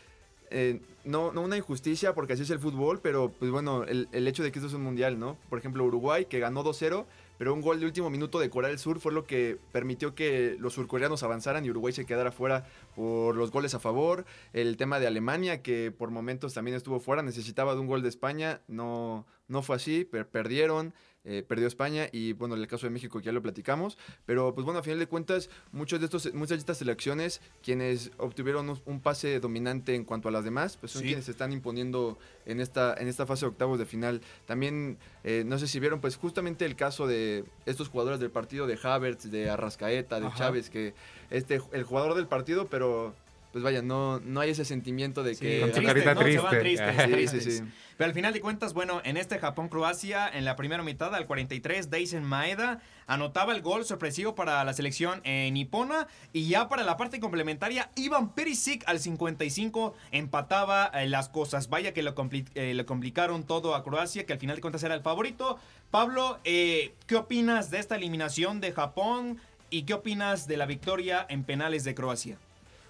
[0.52, 4.28] eh, no, no una injusticia porque así es el fútbol, pero pues bueno, el, el
[4.28, 5.38] hecho de que esto es un mundial, ¿no?
[5.50, 7.06] Por ejemplo, Uruguay que ganó 2-0,
[7.38, 10.58] pero un gol de último minuto de Corea del Sur fue lo que permitió que
[10.60, 14.26] los surcoreanos avanzaran y Uruguay se quedara fuera por los goles a favor.
[14.52, 18.10] El tema de Alemania que por momentos también estuvo fuera, necesitaba de un gol de
[18.10, 20.94] España, no, no fue así, per- perdieron.
[21.26, 24.80] Eh, perdió España y bueno, el caso de México ya lo platicamos, pero pues bueno,
[24.80, 29.02] a final de cuentas, muchos de estos, muchas de estas selecciones, quienes obtuvieron un, un
[29.02, 31.08] pase dominante en cuanto a las demás, pues son Sí.
[31.10, 34.22] quienes se están imponiendo en esta, en esta fase de octavos de final.
[34.46, 38.66] También, eh, no sé si vieron, pues justamente el caso de estos jugadores del partido,
[38.68, 40.38] de Havertz, de Arrascaeta, de Ajá.
[40.38, 40.94] Chávez, que
[41.30, 43.14] este, el jugador del partido, pero
[43.52, 45.62] pues vaya, no, no hay ese sentimiento de que...
[45.62, 46.22] Con su Triste, carita ¿no?
[46.22, 46.60] Se van triste.
[46.86, 47.44] tristes, Sí, tristes.
[47.44, 47.64] sí, sí.
[47.98, 51.90] Pero al final de cuentas, bueno, en este Japón-Croacia, en la primera mitad, al 43,
[51.90, 56.08] Deisen Maeda anotaba el gol sorpresivo para la selección eh, nipona.
[56.32, 61.70] Y ya para la parte complementaria, Ivan Perisic al 55 empataba eh, las cosas.
[61.70, 64.84] Vaya que lo, compli- eh, le complicaron todo a Croacia, que al final de cuentas
[64.84, 65.58] era el favorito.
[65.92, 69.40] Pablo, eh, ¿qué opinas de esta eliminación de Japón?
[69.72, 72.38] ¿Y qué opinas de la victoria en penales de Croacia?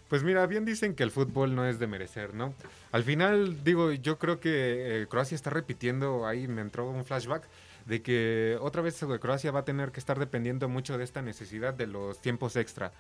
[0.10, 2.54] Pues mira, bien dicen que el fútbol no es de merecer, ¿no?
[2.92, 7.48] Al final, digo, yo creo que eh, Croacia está repitiendo, ahí me entró un flashback,
[7.86, 11.74] de que otra vez Croacia va a tener que estar dependiendo mucho de esta necesidad
[11.74, 12.92] de los tiempos extra.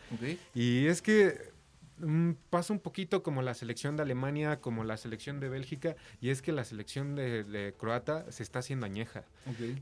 [0.56, 1.52] Y es que
[2.00, 6.30] mm, pasa un poquito como la selección de Alemania, como la selección de Bélgica, y
[6.30, 9.24] es que la selección de, de croata se está haciendo añeja.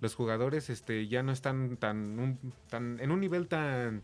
[0.02, 4.02] Los jugadores este, ya no están tan, un- tan en un nivel tan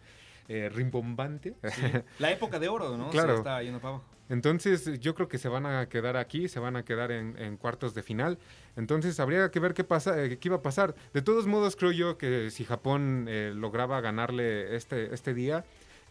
[0.47, 1.55] eh, rimbombante.
[2.19, 3.09] La época de oro, ¿no?
[3.09, 3.33] Claro.
[3.33, 4.05] Se está yendo para abajo.
[4.29, 7.57] Entonces yo creo que se van a quedar aquí, se van a quedar en, en
[7.57, 8.39] cuartos de final.
[8.75, 10.95] Entonces habría que ver qué, pasa, eh, qué iba a pasar.
[11.13, 15.65] De todos modos creo yo que si Japón eh, lograba ganarle este, este día,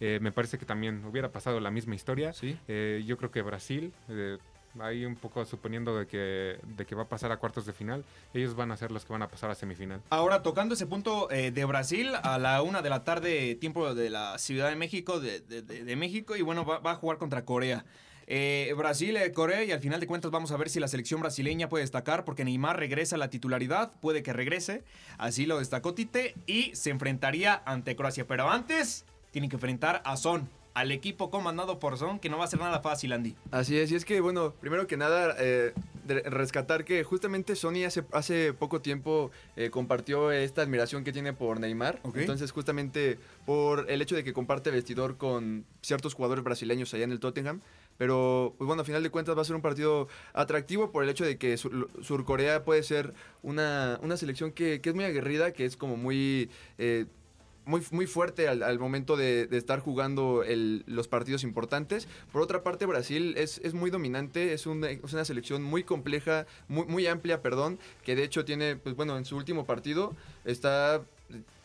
[0.04, 2.32] eh, me parece que también hubiera pasado la misma historia.
[2.32, 2.58] Sí.
[2.66, 4.36] Eh, yo creo que Brasil, eh,
[4.80, 8.04] ahí un poco suponiendo de que, de que va a pasar a cuartos de final,
[8.32, 10.00] ellos van a ser los que van a pasar a semifinal.
[10.10, 14.10] Ahora, tocando ese punto eh, de Brasil, a la una de la tarde, tiempo de
[14.10, 17.84] la Ciudad de México, de, de- México, y bueno, va, va a jugar contra Corea.
[18.28, 21.20] Eh, Brasil, eh, Corea, y al final de cuentas vamos a ver si la selección
[21.20, 24.84] brasileña puede destacar, porque Neymar regresa a la titularidad, puede que regrese,
[25.18, 28.26] así lo destacó Tite, y se enfrentaría ante Croacia.
[28.26, 32.44] Pero antes, tienen que enfrentar a Son, al equipo comandado por Son, que no va
[32.44, 33.34] a ser nada fácil, Andy.
[33.50, 35.74] Así es, y es que, bueno, primero que nada, eh,
[36.06, 41.32] de- rescatar que justamente Sony hace, hace poco tiempo eh, compartió esta admiración que tiene
[41.34, 42.00] por Neymar.
[42.14, 47.12] Entonces, justamente por el hecho de que comparte vestidor con ciertos jugadores brasileños allá en
[47.12, 47.60] el Tottenham.
[47.98, 51.10] Pero, pues bueno, a final de cuentas va a ser un partido atractivo por el
[51.10, 55.52] hecho de que Sur- Surcorea puede ser una, una selección que, que es muy aguerrida,
[55.52, 56.50] que es como muy...
[56.78, 57.04] eh,
[57.64, 60.42] muy, muy fuerte al, momento de, estar jugando
[60.86, 62.08] los partidos importantes.
[62.32, 66.46] Por otra parte, Brasil es, es muy dominante, es una, es una selección muy compleja,
[66.68, 71.02] muy, muy amplia, perdón, que de hecho tiene, pues bueno, en su último partido está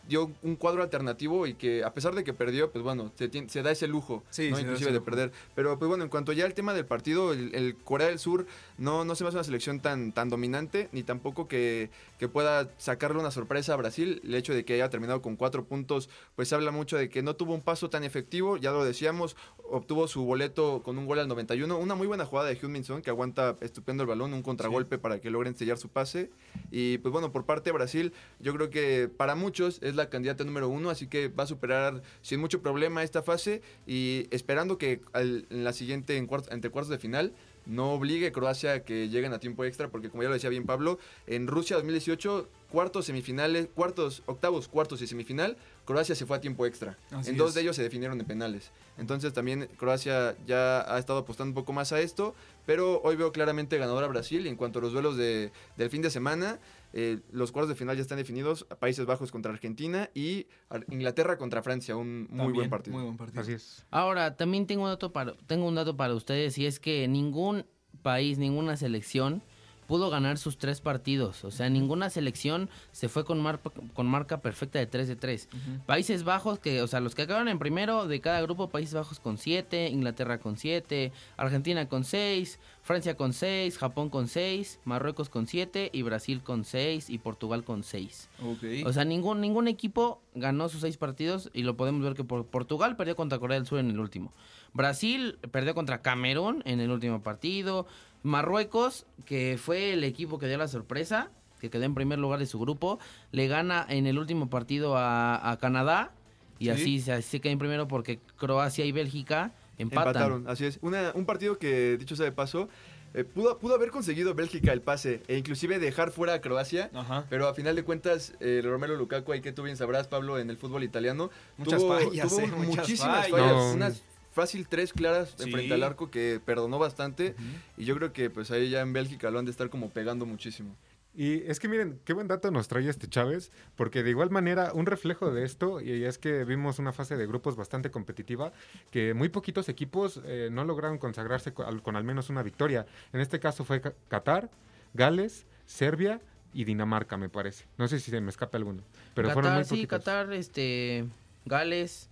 [0.08, 3.48] dio un cuadro alternativo y que a pesar de que perdió, pues bueno, se, tien-
[3.50, 4.60] se da ese lujo, Sí, ¿no?
[4.60, 5.32] inclusive de perder.
[5.56, 8.46] Pero pues bueno, en cuanto ya al tema del partido, el, el Corea del Sur
[8.78, 11.90] no, no se me hace una selección tan, tan dominante, ni tampoco que,
[12.20, 14.22] que pueda sacarle una sorpresa a Brasil.
[14.24, 17.36] El hecho de que haya terminado con cuatro puntos, pues habla mucho de que no
[17.36, 19.36] tuvo un paso tan efectivo, ya lo decíamos,
[19.70, 23.02] obtuvo su boleto con un gol al 91, una muy buena jugada de Hyun-Min Son,
[23.02, 26.30] que aguanta estupendo el balón, un contragolpe para que logren sellar su pase.
[26.72, 30.44] Y pues bueno, por parte de Brasil, yo creo que para muchos es la candidata
[30.46, 35.02] número uno, así que va a superar sin mucho problema esta fase y esperando que
[35.14, 37.34] al- en la siguiente, en cuart- entre cuartos de final,
[37.66, 40.50] no obligue a Croacia a que lleguen a tiempo extra, porque como ya lo decía
[40.50, 46.38] bien Pablo, en Rusia 2018, cuartos, semifinales, cuartos, octavos, cuartos y semifinal, Croacia se fue
[46.38, 46.98] a tiempo extra.
[47.12, 47.56] Así en dos es.
[47.56, 48.72] de ellos se definieron en penales.
[48.98, 53.34] Entonces también Croacia ya ha estado apostando un poco más a esto, pero hoy veo
[53.34, 54.48] claramente ganadora a Brasil.
[54.48, 56.60] En cuanto a los duelos de- del fin de semana,
[56.94, 60.48] eh, los cuartos de final ya están definidos, Países Bajos contra Argentina y
[60.90, 62.96] Inglaterra contra Francia, un muy También, buen partido.
[62.96, 63.42] Muy buen partido.
[63.42, 63.86] Así es.
[63.92, 67.66] Ahora, también tengo un dato para, tengo un dato para ustedes y es que ningún
[68.02, 69.44] país, ninguna selección
[69.88, 71.44] pudo ganar sus tres partidos.
[71.46, 73.60] O sea, ninguna selección se fue con, mar-
[73.94, 75.50] con marca perfecta de 3 de 3.
[75.86, 79.20] Países Bajos, que, o sea, los que acabaron en primero de cada grupo, Países Bajos
[79.20, 85.30] con 7, Inglaterra con 7, Argentina con 6, Francia con 6, Japón con 6, Marruecos
[85.30, 88.30] con 7 y Brasil con 6 y Portugal con 6.
[88.44, 88.64] Ok.
[88.86, 92.46] O sea, ningún, ningún equipo ganó sus seis partidos y lo podemos ver que por
[92.46, 94.32] Portugal perdió contra Corea del Sur en el último.
[94.74, 97.88] Brasil perdió contra Camerún en el último partido.
[98.24, 102.46] Marruecos, que fue el equipo que dio la sorpresa, que quedó en primer lugar de
[102.46, 103.00] su grupo,
[103.32, 106.12] le gana en el último partido a, a Canadá
[106.60, 106.70] y Sí.
[106.72, 110.08] así se, se queda en primero porque Croacia y Bélgica empatan.
[110.10, 110.80] Empataron, así es.
[110.82, 112.68] Una- un partido que, dicho sea de paso,
[113.14, 116.92] eh, pudo, pudo haber conseguido Bélgica el pase e inclusive dejar fuera a Croacia.
[116.94, 117.26] Ajá.
[117.30, 120.50] Pero a final de cuentas, eh, Romelu Lukaku, ahí que tú bien sabrás, Pablo, en
[120.50, 123.32] el fútbol italiano, Muchas tuvo, fallas, tuvo eh, muchas muchísimas fallas.
[123.32, 123.52] fallas.
[123.54, 123.74] No.
[123.74, 124.04] Unas
[124.38, 125.52] fácil tres claras Sí.
[125.52, 127.36] frente al arco que perdonó bastante.
[127.76, 130.26] Y yo creo que pues ahí ya en Bélgica lo han de estar como pegando
[130.26, 130.76] muchísimo.
[131.14, 134.72] Y es que miren, qué buen dato nos trae este Chávez, porque de igual manera,
[134.74, 138.52] un reflejo de esto, y es que vimos una fase de grupos bastante competitiva,
[138.92, 142.86] que muy poquitos equipos eh, no lograron consagrarse con, al menos una victoria.
[143.14, 144.52] En este caso fue Qatar,
[144.94, 146.22] Gales, Serbia
[146.54, 147.66] y Dinamarca, me parece.
[147.80, 148.84] No sé si se me escapa alguno,
[149.16, 149.98] pero fueron Qatar, muy sí, poquitos.
[150.00, 151.08] Qatar, este,
[151.46, 152.12] Gales,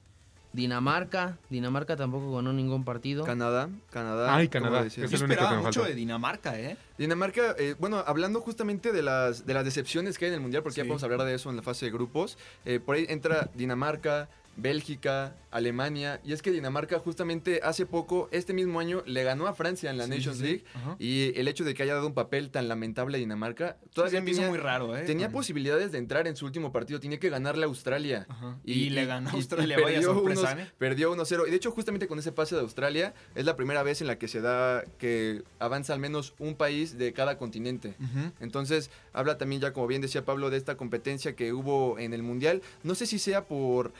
[0.56, 1.38] Dinamarca.
[1.50, 3.24] Dinamarca tampoco ganó ningún partido.
[3.24, 4.36] Canadá, Canadá.
[4.36, 4.88] Ay, Canadá.
[4.88, 6.78] Yo esperaba mucho de Dinamarca, ¿eh?
[6.98, 10.63] Dinamarca, eh, bueno, hablando justamente de las, de las decepciones que hay en el Mundial,
[10.63, 10.82] porque Sí.
[10.82, 14.30] ya podemos hablar de eso en la fase de grupos, eh, por ahí entra Dinamarca,
[14.58, 16.20] Bélgica, Alemania.
[16.24, 19.98] Y es que Dinamarca justamente hace poco, este mismo año, le ganó a Francia en
[19.98, 20.48] la Sí, Nations sí, sí.
[20.50, 20.63] League.
[20.74, 20.96] Ajá.
[21.00, 24.50] Y el hecho de que haya dado un papel tan lamentable a Dinamarca, Todavía tenía,
[24.50, 25.04] muy raro, ¿eh?
[25.04, 27.00] tenía posibilidades de entrar en su último partido.
[27.00, 28.28] Tenía que ganarle a Australia.
[28.63, 30.72] Y, le ganó a Australia, vaya perdió sorpresa, unos- ¿eh?
[30.78, 31.48] Perdió 1-0.
[31.48, 34.18] Y de hecho, justamente con ese pase de Australia, es la primera vez en la
[34.18, 37.96] que se da que avanza al menos un país de cada continente.
[38.39, 42.24] Entonces, habla también ya, como bien decía Pablo, de esta competencia que hubo en el
[42.24, 42.62] Mundial.
[42.84, 43.94] No sé si sea por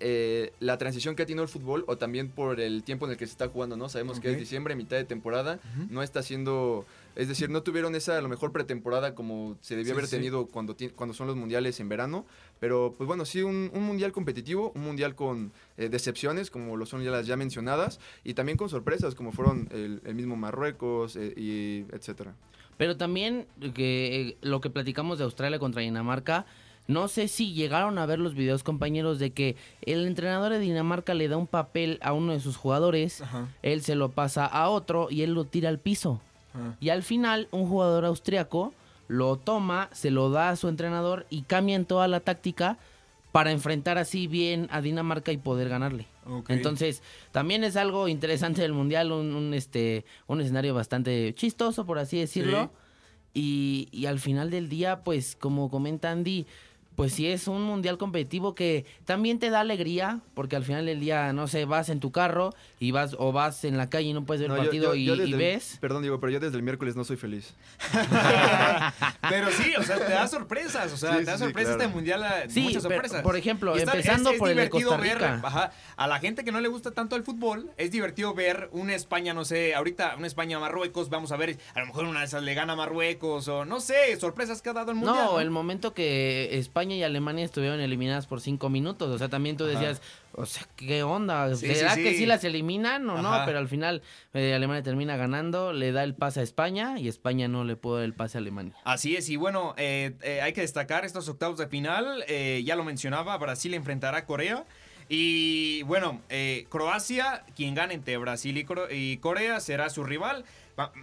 [0.00, 3.18] eh, la transición que ha tenido el fútbol o también por el tiempo en el
[3.18, 3.88] que se está jugando, ¿no?
[3.88, 5.60] Sabemos que es diciembre, mitad de temporada.
[5.90, 6.84] No está siendo...
[7.16, 10.16] Es decir, no tuvieron esa, a lo mejor, pretemporada como se debió Sí, haber sí.
[10.16, 12.24] tenido cuando, cuando son los mundiales en verano.
[12.60, 16.86] Pero, pues bueno, sí, un, un mundial competitivo, un mundial con eh, decepciones, como lo
[16.86, 21.16] son ya las ya mencionadas, y también con sorpresas, como fueron el, el mismo Marruecos
[21.16, 22.34] eh, y etcétera.
[22.76, 26.46] Pero también que eh, lo que platicamos de Australia contra Dinamarca,
[26.88, 31.14] no sé si llegaron a ver los videos compañeros de que el entrenador de Dinamarca
[31.14, 33.46] le da un papel a uno de sus jugadores, Ajá.
[33.62, 36.20] él se lo pasa a otro y él lo tira al piso.
[36.54, 36.76] Ajá.
[36.80, 38.72] Y al final un jugador austriaco
[39.06, 42.78] lo toma, se lo da a su entrenador y cambian toda la táctica
[43.32, 46.06] para enfrentar así bien a Dinamarca y poder ganarle.
[46.48, 51.98] Entonces, también es algo interesante del mundial, un, un, este, un escenario bastante chistoso, por
[51.98, 52.70] así decirlo.
[53.32, 56.46] Y, y al final del día, pues, como comenta Andy,
[56.98, 60.98] pues sí es un mundial competitivo que también te da alegría, porque al final del
[60.98, 64.12] día, no sé, vas en tu carro y vas o vas en la calle y
[64.12, 65.78] no puedes ver No, el partido yo- y, yo y desde el- ves.
[65.80, 67.54] perdón, digo, pero yo desde el miércoles no soy feliz.
[69.28, 71.82] Pero sí, o sea, te da sorpresas, o sea, Sí, te da sí, sorpresas claro.
[71.84, 73.22] este mundial, Sí, muchas pero, sorpresas.
[73.22, 76.50] por ejemplo, está- empezando por el de divertido Costa ver, ajá, a la gente que
[76.52, 80.26] no le gusta tanto el fútbol, es divertido ver una España, no sé, ahorita una
[80.26, 83.64] España-Marruecos, vamos a ver, a lo mejor una de esas le gana a Marruecos, o
[83.64, 85.26] no sé, sorpresas que ha dado el mundial.
[85.26, 89.56] No, el momento que España y Alemania estuvieron eliminadas por cinco minutos, o sea, también
[89.56, 89.72] tú Ajá.
[89.72, 91.54] decías, o sea, ¿qué onda?
[91.54, 92.26] Sí, ¿Será sí, que sí.
[92.26, 93.42] las eliminan o no?
[93.44, 94.02] Pero al final
[94.34, 98.00] eh, Alemania termina ganando, le da el pase a España y España no le puede
[98.00, 98.74] dar el pase a Alemania.
[98.84, 102.84] Así es, y bueno, eh, eh, hay que destacar estos octavos de final, ya lo
[102.84, 104.64] mencionaba, Brasil enfrentará a Corea.
[105.08, 110.44] Y bueno, eh, Croacia, quien gane entre Brasil y, y Corea, será su rival.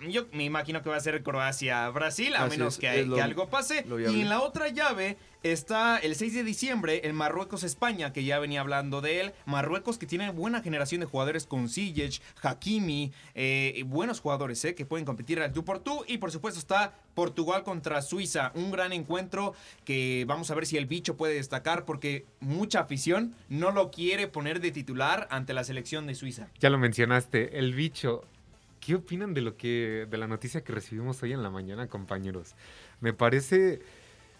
[0.09, 3.15] Yo me imagino que va a ser Croacia-Brasil, a Así menos es, que, es lo-
[3.15, 3.85] que algo pase.
[4.11, 8.61] Y en la otra llave está el 6 de diciembre, el Marruecos-España, que ya venía
[8.61, 9.33] hablando de él.
[9.45, 14.73] Marruecos que tiene buena generación de jugadores con Ziyech, Hakimi, eh, y buenos jugadores eh,
[14.75, 16.03] que pueden competir al tú por tú.
[16.07, 20.77] Y por supuesto está Portugal contra Suiza, un gran encuentro que vamos a ver si
[20.77, 25.63] el bicho puede destacar porque mucha afición no lo quiere poner de titular ante la
[25.63, 26.47] selección de Suiza.
[26.59, 28.23] Ya lo mencionaste, el bicho.
[28.85, 32.53] ¿Qué opinan de lo que de la noticia que recibimos hoy en la mañana, compañeros?
[33.01, 33.79] Me parece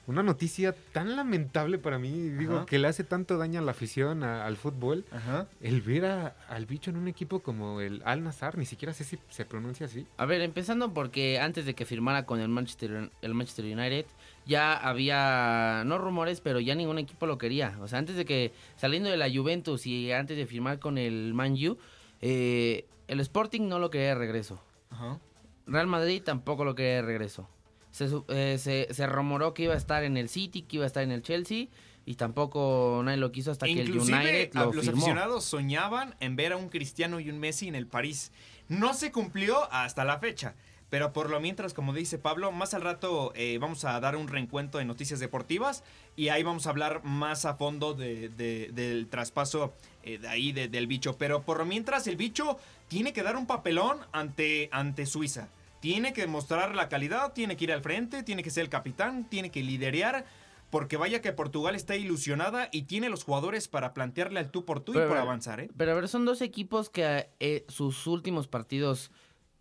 [0.06, 4.22] una noticia tan lamentable para mí, digo, que le hace tanto daño a la afición,
[4.24, 5.48] a- al fútbol, Ajá.
[5.62, 9.04] el ver a- al bicho en un equipo como el Al Nazar, ni siquiera sé
[9.04, 10.06] si se pronuncia así.
[10.18, 14.06] A ver, empezando porque antes de que firmara con el Manchester, el Manchester United,
[14.46, 17.76] ya había, no rumores, pero ya ningún equipo lo quería.
[17.82, 21.34] O sea, antes de que, saliendo de la Juventus y antes de firmar con el
[21.34, 21.80] Man U,
[22.22, 24.60] eh, el Sporting no lo quería de regreso.
[24.90, 25.20] Ajá.
[25.68, 27.48] Real Madrid tampoco lo quería de regreso.
[27.92, 30.88] Se, eh, se, se rumoró que iba a estar en el City, que iba a
[30.88, 31.68] estar en el Chelsea,
[32.06, 34.98] y tampoco nadie lo quiso hasta que el United lo los firmó.
[35.00, 38.32] aficionados soñaban en ver a un Cristiano y un Messi en el París.
[38.68, 40.56] No se cumplió hasta la fecha.
[40.92, 44.28] Pero por lo mientras, como dice Pablo, más al rato eh, vamos a dar un
[44.28, 45.84] reencuentro de noticias deportivas
[46.16, 50.52] y ahí vamos a hablar más a fondo de- de- del traspaso eh, de ahí
[50.52, 51.18] de- del bicho.
[51.18, 55.48] Pero por lo mientras, el bicho tiene que dar un papelón ante, ante Suiza.
[55.80, 59.26] Tiene que mostrar la calidad, tiene que ir al frente, tiene que ser el capitán,
[59.30, 60.26] tiene que liderear.
[60.72, 64.80] Porque vaya que Portugal está ilusionada y tiene los jugadores para plantearle al tú por
[64.82, 65.70] tú y Pero, por a ver, avanzar, ¿eh?
[65.78, 69.12] Pero a ver, son dos equipos que eh, sus últimos partidos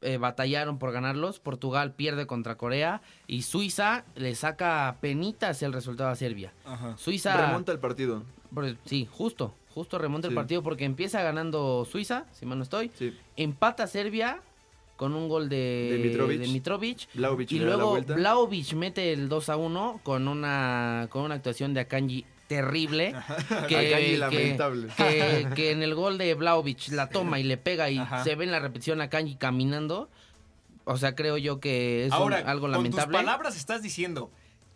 [0.01, 1.41] eh, batallaron por ganarlos.
[1.41, 6.53] Portugal pierde contra Corea y Suiza le saca penitas el resultado a Serbia.
[6.97, 7.37] Suiza...
[7.49, 8.25] Remonta el partido.
[8.53, 12.91] por- sí, justo, justo remonta el partido porque empieza ganando Suiza, si mal no estoy.
[12.99, 13.17] Sí.
[13.37, 14.41] Empata Serbia
[14.97, 16.41] con un gol de, De Mitrovic.
[16.41, 17.09] de Mitrovic.
[17.15, 18.01] Vlahovic Y luego.
[18.01, 23.15] Vlaovic mete el 2 a 1 con una, con una actuación de Akanji terrible.
[23.51, 24.89] Akanji que, lamentable.
[24.97, 28.23] que, que en el gol de Vlaovic la toma y le pega y Ajá.
[28.23, 30.09] se ve en la repetición a Akanji caminando.
[30.85, 33.07] O sea, creo yo que es un- Ahora, algo con lamentable.
[33.07, 34.31] tus palabras estás diciendo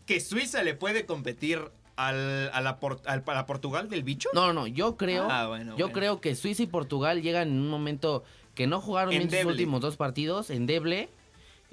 [0.06, 1.60] que Suiza le puede competir
[1.98, 4.28] al, a, la Por- al- a la Portugal del bicho.
[4.32, 5.92] No, no, no, yo creo, Ah, bueno, yo bueno.
[5.92, 8.22] creo que Suiza y Portugal llegan en un momento
[8.54, 11.08] que no jugaron bien sus últimos dos partidos, endeble.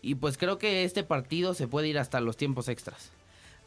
[0.01, 3.11] Y pues creo que este partido se puede ir hasta los tiempos extras.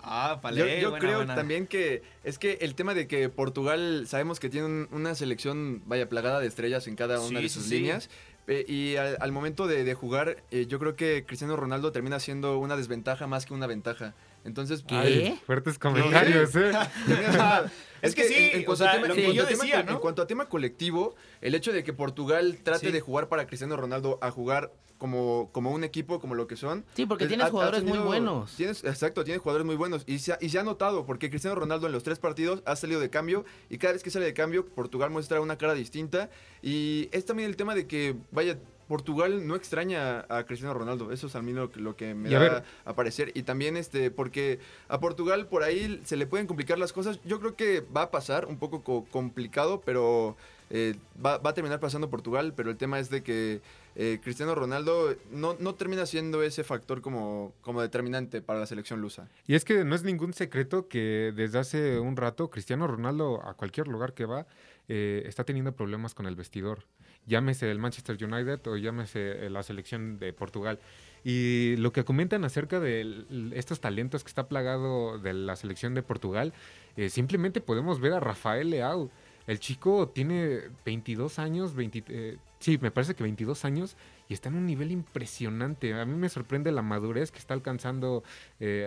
[0.03, 1.35] Ah, Yo, pale, yo buena, creo buena.
[1.35, 5.83] también que es que el tema de que Portugal sabemos que tiene un- una selección,
[5.87, 7.79] vaya, plagada de estrellas en cada una Sí, de sus sí.
[7.79, 8.09] líneas.
[8.51, 12.19] eh, y al, al momento de, de jugar, eh, yo creo que Cristiano Ronaldo termina
[12.19, 14.15] siendo una desventaja más que una ventaja.
[14.49, 14.97] Entonces, ¿Qué?
[14.97, 16.73] Ay, fuertes comentarios, ¿eh?
[18.03, 20.01] Es que sí, o sea, lo que en yo cuanto a tema- decía, en ¿no?
[20.01, 22.93] cuanto a tema colectivo, el hecho de que Portugal trate Sí.
[22.93, 26.85] de jugar para Cristiano Ronaldo a jugar como, como un equipo, como lo que son.
[26.95, 28.55] Sí, porque pues, tienes ha- ha jugadores muy buenos.
[28.57, 30.05] Tienes, exacto, tienes jugadores muy buenos.
[30.07, 32.77] Y se, ha, y se ha notado, porque Cristiano Ronaldo en los tres partidos ha
[32.77, 33.45] salido de cambio.
[33.69, 36.31] Y cada vez que sale de cambio, Portugal muestra una cara distinta.
[36.63, 38.59] Y es también el tema de que, vaya,
[38.89, 41.13] Portugal no extraña a Cristiano Ronaldo.
[41.13, 42.63] Eso es a mí lo, que- lo que me Y a da ver.
[42.85, 43.31] a parecer.
[43.35, 44.59] Y también este, porque
[44.89, 47.21] a Portugal por ahí se le pueden complicar las cosas.
[47.25, 50.37] Yo creo que va a pasar un poco co- complicado, pero
[50.71, 52.55] eh, va, va a terminar pasando Portugal.
[52.57, 53.61] Pero el tema es de que
[53.95, 59.01] eh, Cristiano Ronaldo no, no termina siendo ese factor como, como determinante para la selección
[59.01, 59.29] lusa.
[59.47, 63.55] Y es que no es ningún secreto que desde hace un rato Cristiano Ronaldo a
[63.55, 64.47] cualquier lugar que va
[64.89, 66.85] eh, está teniendo problemas con el vestidor.
[67.29, 70.79] Llámese el Manchester United o llámese eh, la selección de Portugal.
[71.25, 76.03] Y lo que comentan acerca de estos talentos que está plagado de la selección de
[76.03, 76.55] Portugal,
[76.97, 79.11] eh, simplemente podemos ver a Rafael Leao.
[79.47, 83.97] El chico tiene 22 años, 20, eh, sí, me parece que 22 años
[84.29, 85.93] y está en un nivel impresionante.
[85.95, 88.23] A mí me sorprende la madurez que está alcanzando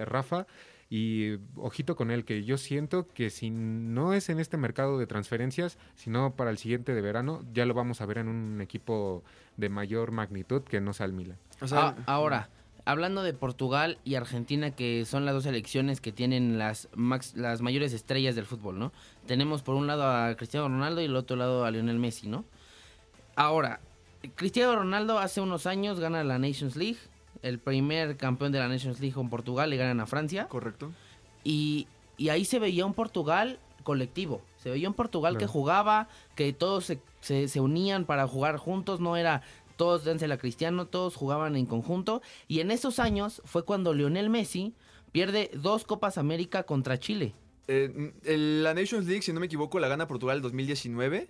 [0.06, 0.48] Rafa.
[0.94, 5.08] Y ojito con él, que yo siento que si no es en este mercado de
[5.08, 9.24] transferencias, sino para el siguiente de verano, ya lo vamos a ver en un equipo
[9.56, 11.38] de mayor magnitud que no sea el Milan.
[11.62, 12.50] O sea, Ah, ahora,
[12.84, 17.62] hablando de Portugal y Argentina, que son las dos selecciones que tienen las, max- las
[17.62, 18.92] mayores estrellas del fútbol, ¿no?
[19.28, 22.44] Tenemos por un lado a Cristiano Ronaldo y el otro lado a Lionel Messi, ¿no?
[23.38, 23.80] Ahora,
[24.36, 26.98] Cristiano Ronaldo hace unos años gana la Nations League,
[27.42, 30.48] el primer campeón de la Nations League con Portugal, le ganan a Francia.
[30.48, 30.92] correcto.
[31.44, 31.88] Y,
[32.18, 34.42] y ahí se veía un Portugal colectivo.
[34.58, 39.00] Se veía un Portugal que jugaba, que todos se, se- se unían para jugar juntos,
[39.00, 39.42] no era
[39.76, 42.22] todos dénsela a Cristiano, todos jugaban en conjunto.
[42.48, 44.76] Y en esos años fue cuando Lionel Messi
[45.12, 47.34] pierde dos Copas América contra Chile.
[47.68, 48.14] Eh,
[48.62, 51.28] la Nations League, si no me equivoco, la gana Portugal 2019.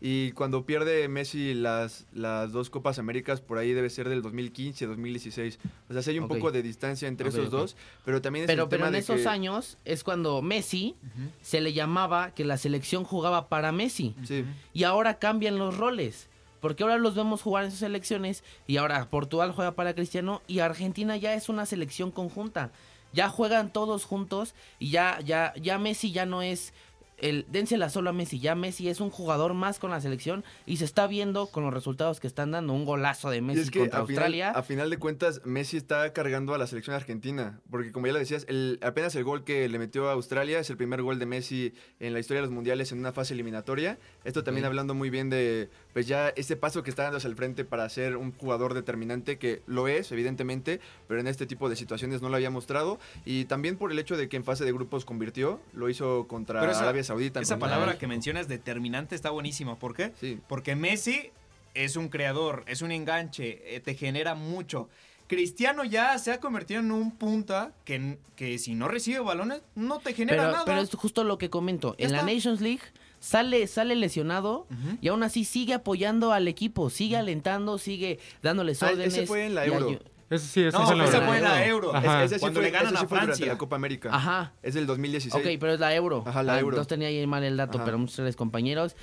[0.00, 4.86] Y cuando pierde Messi las, las dos Copas Américas, por ahí debe ser del 2015,
[4.86, 5.58] 2016.
[5.88, 7.76] O sea, sí hay un poco de distancia entre esos dos.
[8.04, 10.94] Pero también es Pero, el pero tema en de esos que- años es cuando Messi
[11.42, 14.14] se le llamaba que la selección jugaba para Messi.
[14.24, 14.44] Sí.
[14.72, 16.28] Y ahora cambian los roles.
[16.60, 20.58] Porque ahora los vemos jugar en sus selecciones y ahora Portugal juega para Cristiano y
[20.58, 22.72] Argentina ya es una selección conjunta.
[23.12, 26.72] Ya juegan todos juntos y ya ya ya Messi ya no es
[27.18, 30.76] el dénsela solo a Messi, ya Messi es un jugador más con la selección y
[30.76, 33.80] se está viendo con los resultados que están dando un golazo de Messi es que
[33.80, 34.50] contra a final, Australia.
[34.50, 37.60] a final de cuentas, Messi está cargando a la selección argentina.
[37.70, 40.70] Porque como ya lo decías, el, apenas el gol que le metió a Australia es
[40.70, 43.98] el primer gol de Messi en la historia de los mundiales en una fase eliminatoria.
[44.24, 47.34] Esto también hablando muy bien de pues ya ese paso que está dando hacia el
[47.36, 51.76] frente para ser un jugador determinante, que lo es, evidentemente, pero en este tipo de
[51.76, 52.98] situaciones no lo había mostrado.
[53.24, 56.70] Y también por el hecho de que en fase de grupos convirtió, lo hizo contra
[56.70, 57.40] esa- Arabia Saudita.
[57.40, 59.78] Esa palabra que mencionas, determinante, está buenísima.
[59.78, 60.12] ¿Por qué?
[60.20, 60.38] Sí.
[60.48, 61.30] Porque Messi
[61.74, 64.88] es un creador, es un enganche, eh, te genera mucho.
[65.26, 69.98] Cristiano ya se ha convertido en un punta que, que si no recibe balones no
[69.98, 70.64] te genera Pero, nada.
[70.64, 71.94] pero es justo lo que comento.
[71.98, 72.22] Ya en la.
[72.22, 72.80] Nations League
[73.20, 74.66] sale, sale lesionado
[75.00, 79.14] y aún así sigue apoyando al equipo, sigue alentando, sigue dándoles Ah, órdenes.
[79.14, 79.98] ese fue en la Euro.
[80.30, 81.26] Eso sí, eso No, es en verdad.
[81.26, 81.94] fue la Euro.
[81.96, 82.22] Ajá.
[82.24, 83.46] Ese sí Cuando fue- le ganan ese sí a durante Francia.
[83.46, 84.10] la Copa América.
[84.12, 84.52] Ajá.
[84.62, 85.42] Es del 2016.
[85.42, 86.22] Ok, pero es la Euro.
[86.26, 86.76] Ajá, la Ah, Euro.
[86.76, 87.84] Entonces tenía ahí mal el dato, Ajá.
[87.86, 88.94] pero muchos de los compañeros.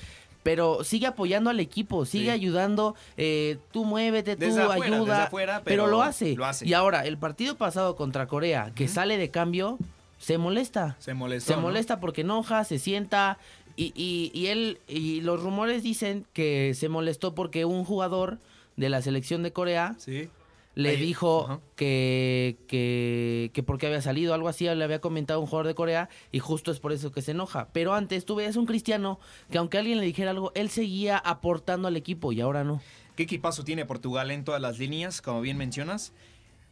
[0.43, 2.29] Pero sigue apoyando al equipo, sigue Sí.
[2.29, 2.93] ayudando.
[3.17, 4.99] eh, tú muévete, tú Desde ayuda.
[4.99, 6.35] desde afuera, pero, pero lo hace.
[6.35, 6.67] lo hace.
[6.67, 9.79] Y ahora, el partido pasado contra Corea, que sale de cambio,
[10.19, 10.95] se molesta.
[10.99, 11.53] Se molestó.
[11.53, 11.63] Se ¿no?
[11.63, 13.39] molesta porque enoja, se sienta.
[13.77, 18.39] Y, y, y él, y los rumores dicen que se molestó porque un jugador
[18.77, 20.29] de la selección de Corea Sí.
[20.75, 25.45] le Ahí- dijo que, que, que porque había salido, algo así, le había comentado un
[25.47, 27.69] jugador de Corea y justo es por eso que se enoja.
[27.73, 29.19] Pero antes tú veías un cristiano
[29.51, 32.81] que aunque alguien le dijera algo, él seguía aportando al equipo y ahora no.
[33.15, 36.11] ¿Qué equipazo tiene Portugal en todas las líneas, como bien mencionas?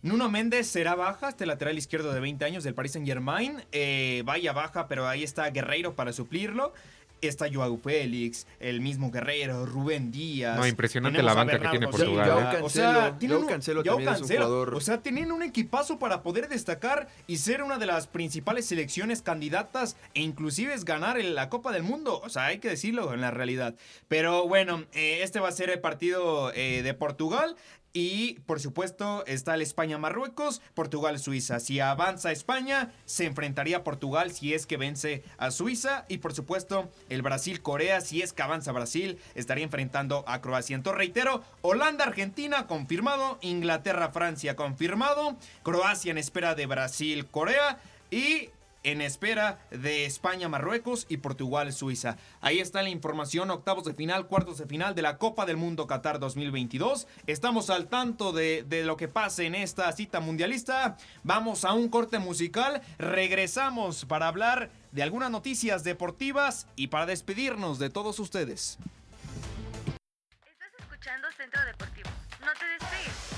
[0.04, 3.64] Nuno Méndez será baja, este lateral izquierdo de 20 años del Paris Saint Germain.
[4.26, 6.74] vaya baja, pero ahí está Guerreiro para suplirlo.
[7.22, 10.58] Está Joao Félix, el mismo Guerreiro, Rubén Díaz.
[10.60, 11.88] No, impresionante Tenemos la banca que tiene.
[11.88, 12.60] Portugal, ¿eh?
[12.62, 14.46] O sea, Joao tienen un- Cancelo Joao también es un Cancelo.
[14.46, 14.76] jugador.
[14.76, 19.22] O sea, tienen un equipazo para poder destacar y ser una de las principales selecciones
[19.22, 22.20] candidatas e inclusive es ganar en la Copa del Mundo.
[22.26, 23.74] O sea, hay que decirlo en la realidad.
[24.10, 27.56] Pero bueno, eh, este va a ser el partido eh, de Portugal.
[27.96, 31.60] Y por supuesto está el España-Marruecos, Portugal-Suiza.
[31.60, 36.06] Si avanza España, se enfrentaría a Portugal si es que vence a Suiza.
[36.10, 40.76] Y por supuesto el Brasil-Corea, si es que avanza Brasil, estaría enfrentando a Croacia.
[40.76, 47.78] Entonces reitero, Holanda-Argentina confirmado, Inglaterra-Francia confirmado, Croacia en espera de Brasil-Corea
[48.10, 48.50] y
[48.84, 52.18] en espera de España, Marruecos y Portugal, Suiza.
[52.42, 55.88] Ahí está la información, octavos de final, cuartos de final de la Copa del Mundo
[55.88, 57.08] Qatar 2022.
[57.28, 60.98] Estamos al tanto de, de lo que pase en esta cita mundialista.
[61.24, 67.80] Vamos a un corte musical, regresamos para hablar de algunas noticias deportivas y para despedirnos
[67.80, 68.78] de todos ustedes.
[70.46, 72.10] Estás escuchando Centro Deportivo.
[72.42, 73.33] No te despegues.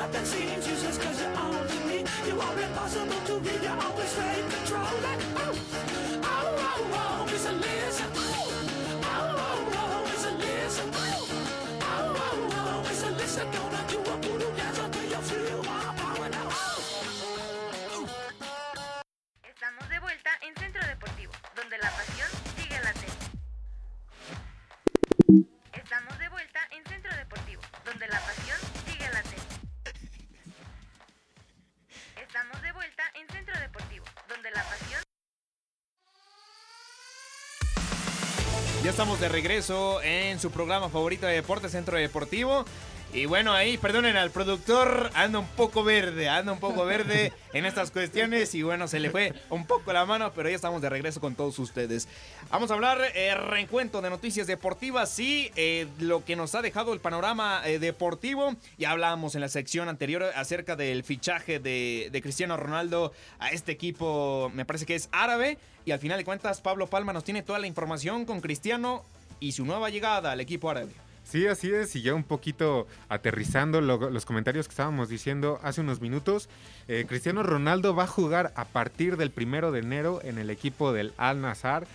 [0.00, 1.52] Weapon seems useless cause you're on
[1.88, 1.98] me.
[2.26, 5.29] You are impossible to read, you're always straight controlling.
[38.82, 42.64] Ya estamos de regreso en su programa favorito de deportes, Centro Deportivo.
[43.12, 47.66] Y bueno, ahí, perdonen al productor, anda un poco verde, anda un poco verde en
[47.66, 50.88] estas cuestiones y bueno, se le fue un poco la mano, pero ya estamos de
[50.88, 52.06] regreso con todos ustedes.
[52.50, 56.92] Vamos a hablar eh, reencuentro de noticias deportivas y eh, lo que nos ha dejado
[56.92, 58.54] el panorama eh, deportivo.
[58.78, 63.72] Ya hablábamos en la sección anterior acerca del fichaje de, de Cristiano Ronaldo a este
[63.72, 65.58] equipo, me parece que es árabe.
[65.84, 69.02] Y al final de cuentas, Pablo Palma nos tiene toda la información con Cristiano
[69.40, 70.92] y su nueva llegada al equipo árabe.
[71.30, 75.80] Sí, así es, y ya un poquito aterrizando lo- los comentarios que estábamos diciendo hace
[75.80, 76.48] unos minutos,
[76.88, 80.92] eh, Cristiano Ronaldo va a jugar a partir del primero de enero en el equipo
[80.92, 81.86] del Al Nazar.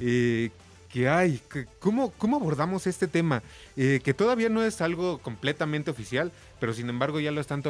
[0.00, 0.50] Eh,
[0.92, 1.40] que hay,
[1.78, 3.42] ¿cómo, ¿cómo abordamos este tema?
[3.76, 7.62] Eh, que todavía no es algo completamente oficial, pero sin embargo ya lo están,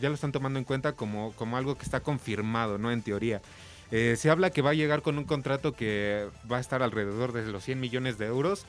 [0.00, 2.90] ya lo están tomando en cuenta como, como algo que está confirmado, ¿no?
[2.90, 3.42] En teoría.
[3.92, 7.32] Eh, se habla que va a llegar con un contrato que va a estar alrededor
[7.32, 8.64] de los 100 millones de euros,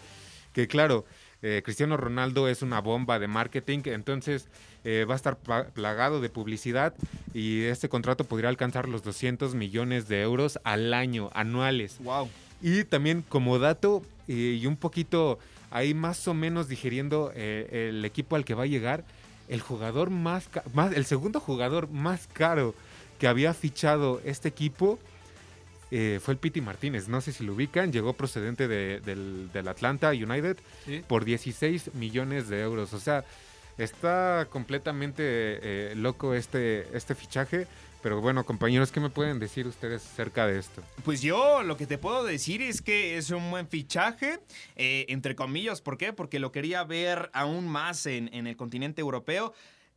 [0.54, 1.04] que claro,
[1.48, 4.48] eh, Cristiano Ronaldo es una bomba de marketing, entonces
[4.84, 6.96] eh, va a estar plagado de publicidad
[7.36, 12.00] y este contrato podría alcanzar los 200 millones de euros al año, anuales.
[12.00, 12.30] Wow.
[12.64, 15.38] Y también como dato eh, y un poquito
[15.70, 19.04] ahí más o menos digiriendo el equipo al que va a llegar,
[19.48, 20.50] el jugador más,
[20.96, 22.74] el segundo jugador más caro
[23.20, 24.98] que había fichado este equipo
[25.92, 27.08] eh, fue el Piti Martínez.
[27.08, 31.02] No sé si lo ubican, llegó procedente de- del, del Atlanta United Sí.
[31.08, 32.94] por 16 millones de euros.
[32.94, 33.24] O sea,
[33.78, 37.68] está completamente eh, loco este, este fichaje.
[38.02, 40.84] Pero bueno, compañeros, ¿qué me pueden decir ustedes acerca de esto?
[41.04, 44.38] Pues yo lo que te puedo decir es que es un buen fichaje,
[44.76, 46.14] eh, entre comillas, ¿por qué?
[46.14, 49.56] Porque lo quería ver aún más en, en el continente europeo.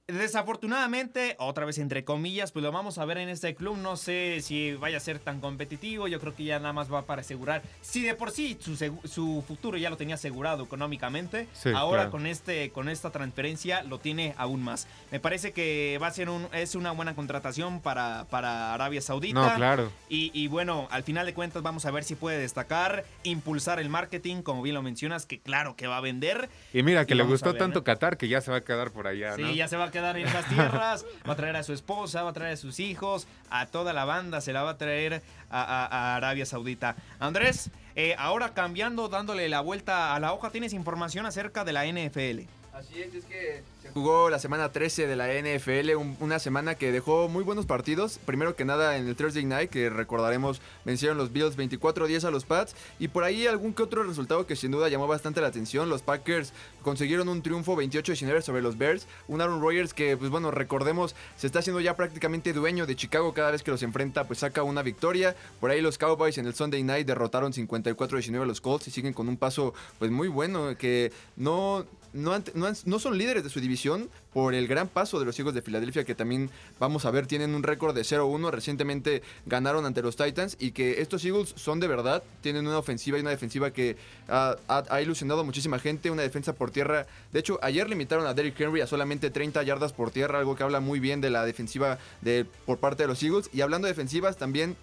[0.08, 3.76] Desafortunadamente, otra vez entre comillas, pues lo vamos a ver en este club.
[3.76, 6.08] No sé si vaya a ser tan competitivo.
[6.08, 7.62] Yo creo que ya nada más va para asegurar.
[7.82, 12.10] Si de por sí su, futuro ya lo tenía asegurado económicamente, Sí, ahora claro.
[12.12, 14.88] con este con esta transferencia lo tiene aún más.
[15.12, 19.38] Me parece que va a ser un es una buena contratación para, para Arabia Saudita.
[19.38, 19.92] No, claro.
[20.08, 23.90] Y, y bueno, al final de cuentas vamos a ver si puede destacar, impulsar el
[23.90, 26.48] marketing, como bien lo mencionas, que claro que va a vender.
[26.72, 27.84] Y mira, que Y le gustó ver, tanto ¿no?
[27.84, 29.52] Qatar que ya se va a quedar por allá, Sí, ¿no?
[29.52, 32.30] ya se va a quedar en esas tierras, va a traer a su esposa, va
[32.30, 36.16] a traer a sus hijos, a toda la banda se la va a traer a,
[36.16, 36.96] Arabia Saudita.
[37.18, 41.84] Andrés, eh, ahora cambiando, dándole la vuelta a la hoja, ¿tienes información acerca de la
[41.86, 42.48] NFL?
[42.72, 43.62] Así es, es que
[43.94, 48.18] jugó la semana 13 de la NFL, un- una semana que dejó muy buenos partidos.
[48.24, 52.44] Primero que nada en el Thursday Night, que recordaremos, vencieron los Bills 24-10 a los
[52.44, 52.74] Pats.
[52.98, 55.88] Y por ahí algún que otro resultado que sin duda llamó bastante la atención.
[55.88, 59.06] Los Packers consiguieron un triunfo 28-19 sobre los Bears.
[59.28, 63.32] Un Aaron Rodgers que, pues bueno, recordemos, se está haciendo ya prácticamente dueño de Chicago
[63.34, 65.34] cada vez que los enfrenta, pues saca una victoria.
[65.60, 69.12] Por ahí los Cowboys en el Sunday Night derrotaron 54-19 a los Colts y siguen
[69.12, 74.54] con un paso pues muy bueno que no no, son líderes de su división por
[74.54, 77.62] el gran paso de los Eagles de Filadelfia, que también vamos a ver, tienen un
[77.62, 78.50] récord de 0-1.
[78.50, 83.18] Recientemente ganaron ante los Titans y que estos Eagles son de verdad, tienen una ofensiva
[83.18, 83.96] y una defensiva que
[84.28, 87.06] ha, ha ilusionado a muchísima gente, una defensa por tierra.
[87.32, 90.62] De hecho, ayer limitaron a Derrick Henry a solamente 30 yardas por tierra, algo que
[90.62, 93.50] habla muy bien de la defensiva de, por parte de los Eagles.
[93.52, 94.76] Y hablando de defensivas, también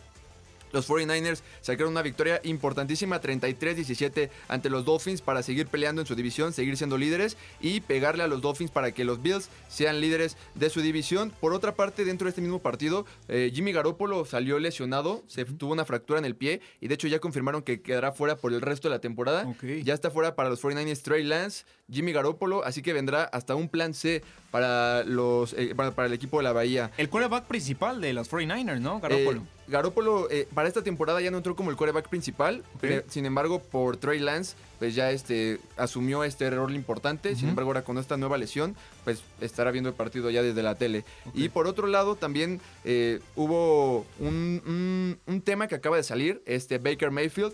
[0.75, 6.15] los 49ers sacaron una victoria importantísima 33-17 ante los Dolphins para seguir peleando en su
[6.15, 10.37] división, seguir siendo líderes y pegarle a los Dolphins para que los Bills sean líderes
[10.53, 11.31] de su división.
[11.39, 15.71] Por otra parte, dentro de este mismo partido, eh, Jimmy Garoppolo salió lesionado, se tuvo
[15.71, 18.61] una fractura en el pie y de hecho ya confirmaron que quedará fuera por el
[18.61, 19.47] resto de la temporada.
[19.83, 23.69] Ya está fuera para los 49ers Trey Lance, Jimmy Garoppolo, así que vendrá hasta un
[23.69, 24.21] plan C
[24.51, 26.91] para, los, eh, para, para el equipo de la Bahía.
[26.97, 28.99] El quarterback principal de los 49ers, ¿no?
[28.99, 29.39] Garoppolo.
[29.39, 33.25] Eh, Garoppolo eh, para esta temporada ya no entró como el quarterback principal, pero, sin
[33.25, 37.97] embargo por Trey Lance pues ya este asumió este error importante, sin embargo ahora con
[37.97, 41.05] esta nueva lesión pues estará viendo el partido ya desde la tele.
[41.33, 46.41] Y por otro lado también eh, hubo un, un- un tema que acaba de salir,
[46.45, 47.53] este Baker Mayfield,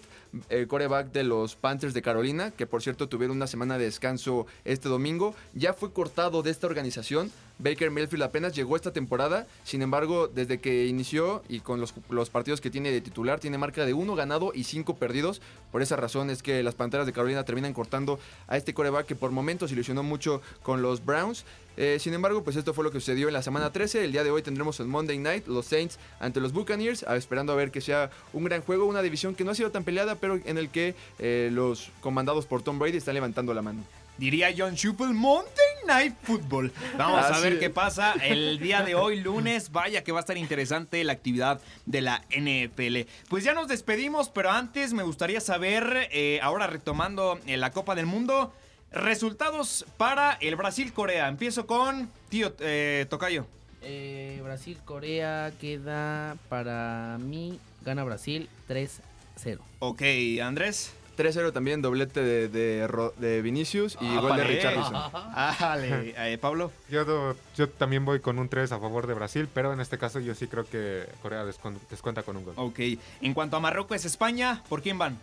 [0.50, 4.48] el quarterback de los Panthers de Carolina, que por cierto tuvieron una semana de descanso
[4.66, 7.32] este domingo, ya fue cortado de esta organización.
[7.60, 12.60] Baker Mayfield apenas llegó esta temporada, sin embargo, desde que inició y con los partidos
[12.60, 15.42] que tiene de titular, tiene marca de uno ganado y cinco perdidos.
[15.72, 19.16] Por esa razón es que las Panteras de Carolina terminan cortando a este coreback que
[19.16, 21.46] por momentos ilusionó mucho con los Browns.
[21.78, 24.04] Eh, sin embargo, pues esto fue lo que sucedió en la semana 13.
[24.04, 27.56] El día de hoy tendremos el Monday Night, los Saints ante los Buccaneers, esperando a
[27.56, 30.40] ver que sea un gran juego, una división que no ha sido tan peleada, pero
[30.44, 33.84] en el que eh, los comandados por Tom Brady están levantando la mano.
[34.18, 35.52] Diría John Schuppel, Monday
[35.88, 36.72] Night Football.
[36.98, 37.60] Vamos a ver es.
[37.60, 39.72] qué pasa el día de hoy, lunes.
[39.72, 43.10] Vaya que va a estar interesante la actividad de la NFL.
[43.30, 47.96] Pues ya nos despedimos, pero antes me gustaría saber, eh, ahora retomando eh, la Copa
[47.96, 48.54] del Mundo,
[48.92, 51.28] resultados para el Brasil-Corea.
[51.28, 53.48] Empiezo con tío eh, Tocayo.
[53.82, 59.58] Eh, Brasil-Corea queda para mí, gana Brasil 3-0.
[59.80, 60.04] Ok,
[60.44, 60.94] Andrés.
[61.22, 64.44] 3-0 también, doblete de, de de Vinicius y gol de Ápale.
[64.44, 64.96] Richarlison.
[64.96, 66.72] Ájale, eh, Pablo.
[66.90, 70.34] Yo, también voy con un 3 a favor de Brasil, pero en este caso yo
[70.36, 72.54] sí creo que Corea descuenta con un gol.
[72.58, 72.80] Ok.
[73.22, 75.18] En cuanto a Marruecos, España, ¿por quién van?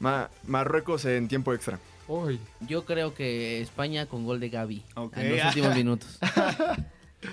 [0.00, 1.78] Ma- Marruecos en tiempo extra.
[2.06, 5.16] Uy, Yo creo que España con gol de Gaby Ok.
[5.16, 6.18] en los últimos minutos.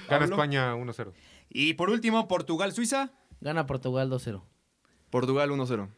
[0.10, 0.26] gana.
[0.26, 1.12] España 1-0.
[1.50, 3.12] Y por último, Portugal-Suiza.
[3.42, 4.42] Gana Portugal 2-0.
[5.10, 5.90] Portugal 1-0.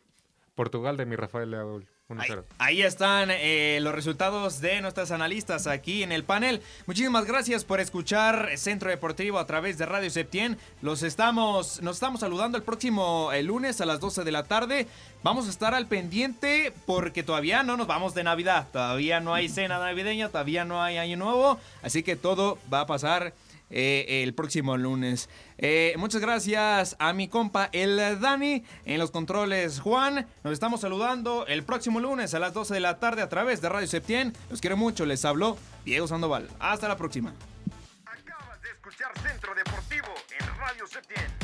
[0.55, 2.43] Portugal de mi Rafael Leao Ahí, 1-0.
[2.59, 6.61] ahí están eh, los resultados de nuestras analistas aquí en el panel.
[6.85, 10.57] Muchísimas gracias por escuchar Centro Deportivo a través de Radio Septien.
[10.81, 14.87] Los estamos, nos estamos saludando el próximo eh, lunes a las 12 de la tarde.
[15.23, 18.67] Vamos a estar al pendiente porque todavía no nos vamos de Navidad.
[18.71, 21.57] Todavía no hay cena navideña, todavía no hay año nuevo.
[21.81, 23.33] Así que todo va a pasar
[23.75, 25.29] eh, el próximo lunes.
[25.57, 30.27] Eh, muchas gracias a mi compa el Dani en los controles Juan.
[30.43, 33.69] Nos estamos saludando el próximo lunes a las 12 de la tarde a través de
[33.69, 34.33] Radio Septien.
[34.51, 36.49] Los quiero mucho, les habló Diego Sandoval.
[36.59, 37.33] Hasta la próxima.
[38.05, 41.43] Acabas de escuchar Centro Deportivo en Radio Septién.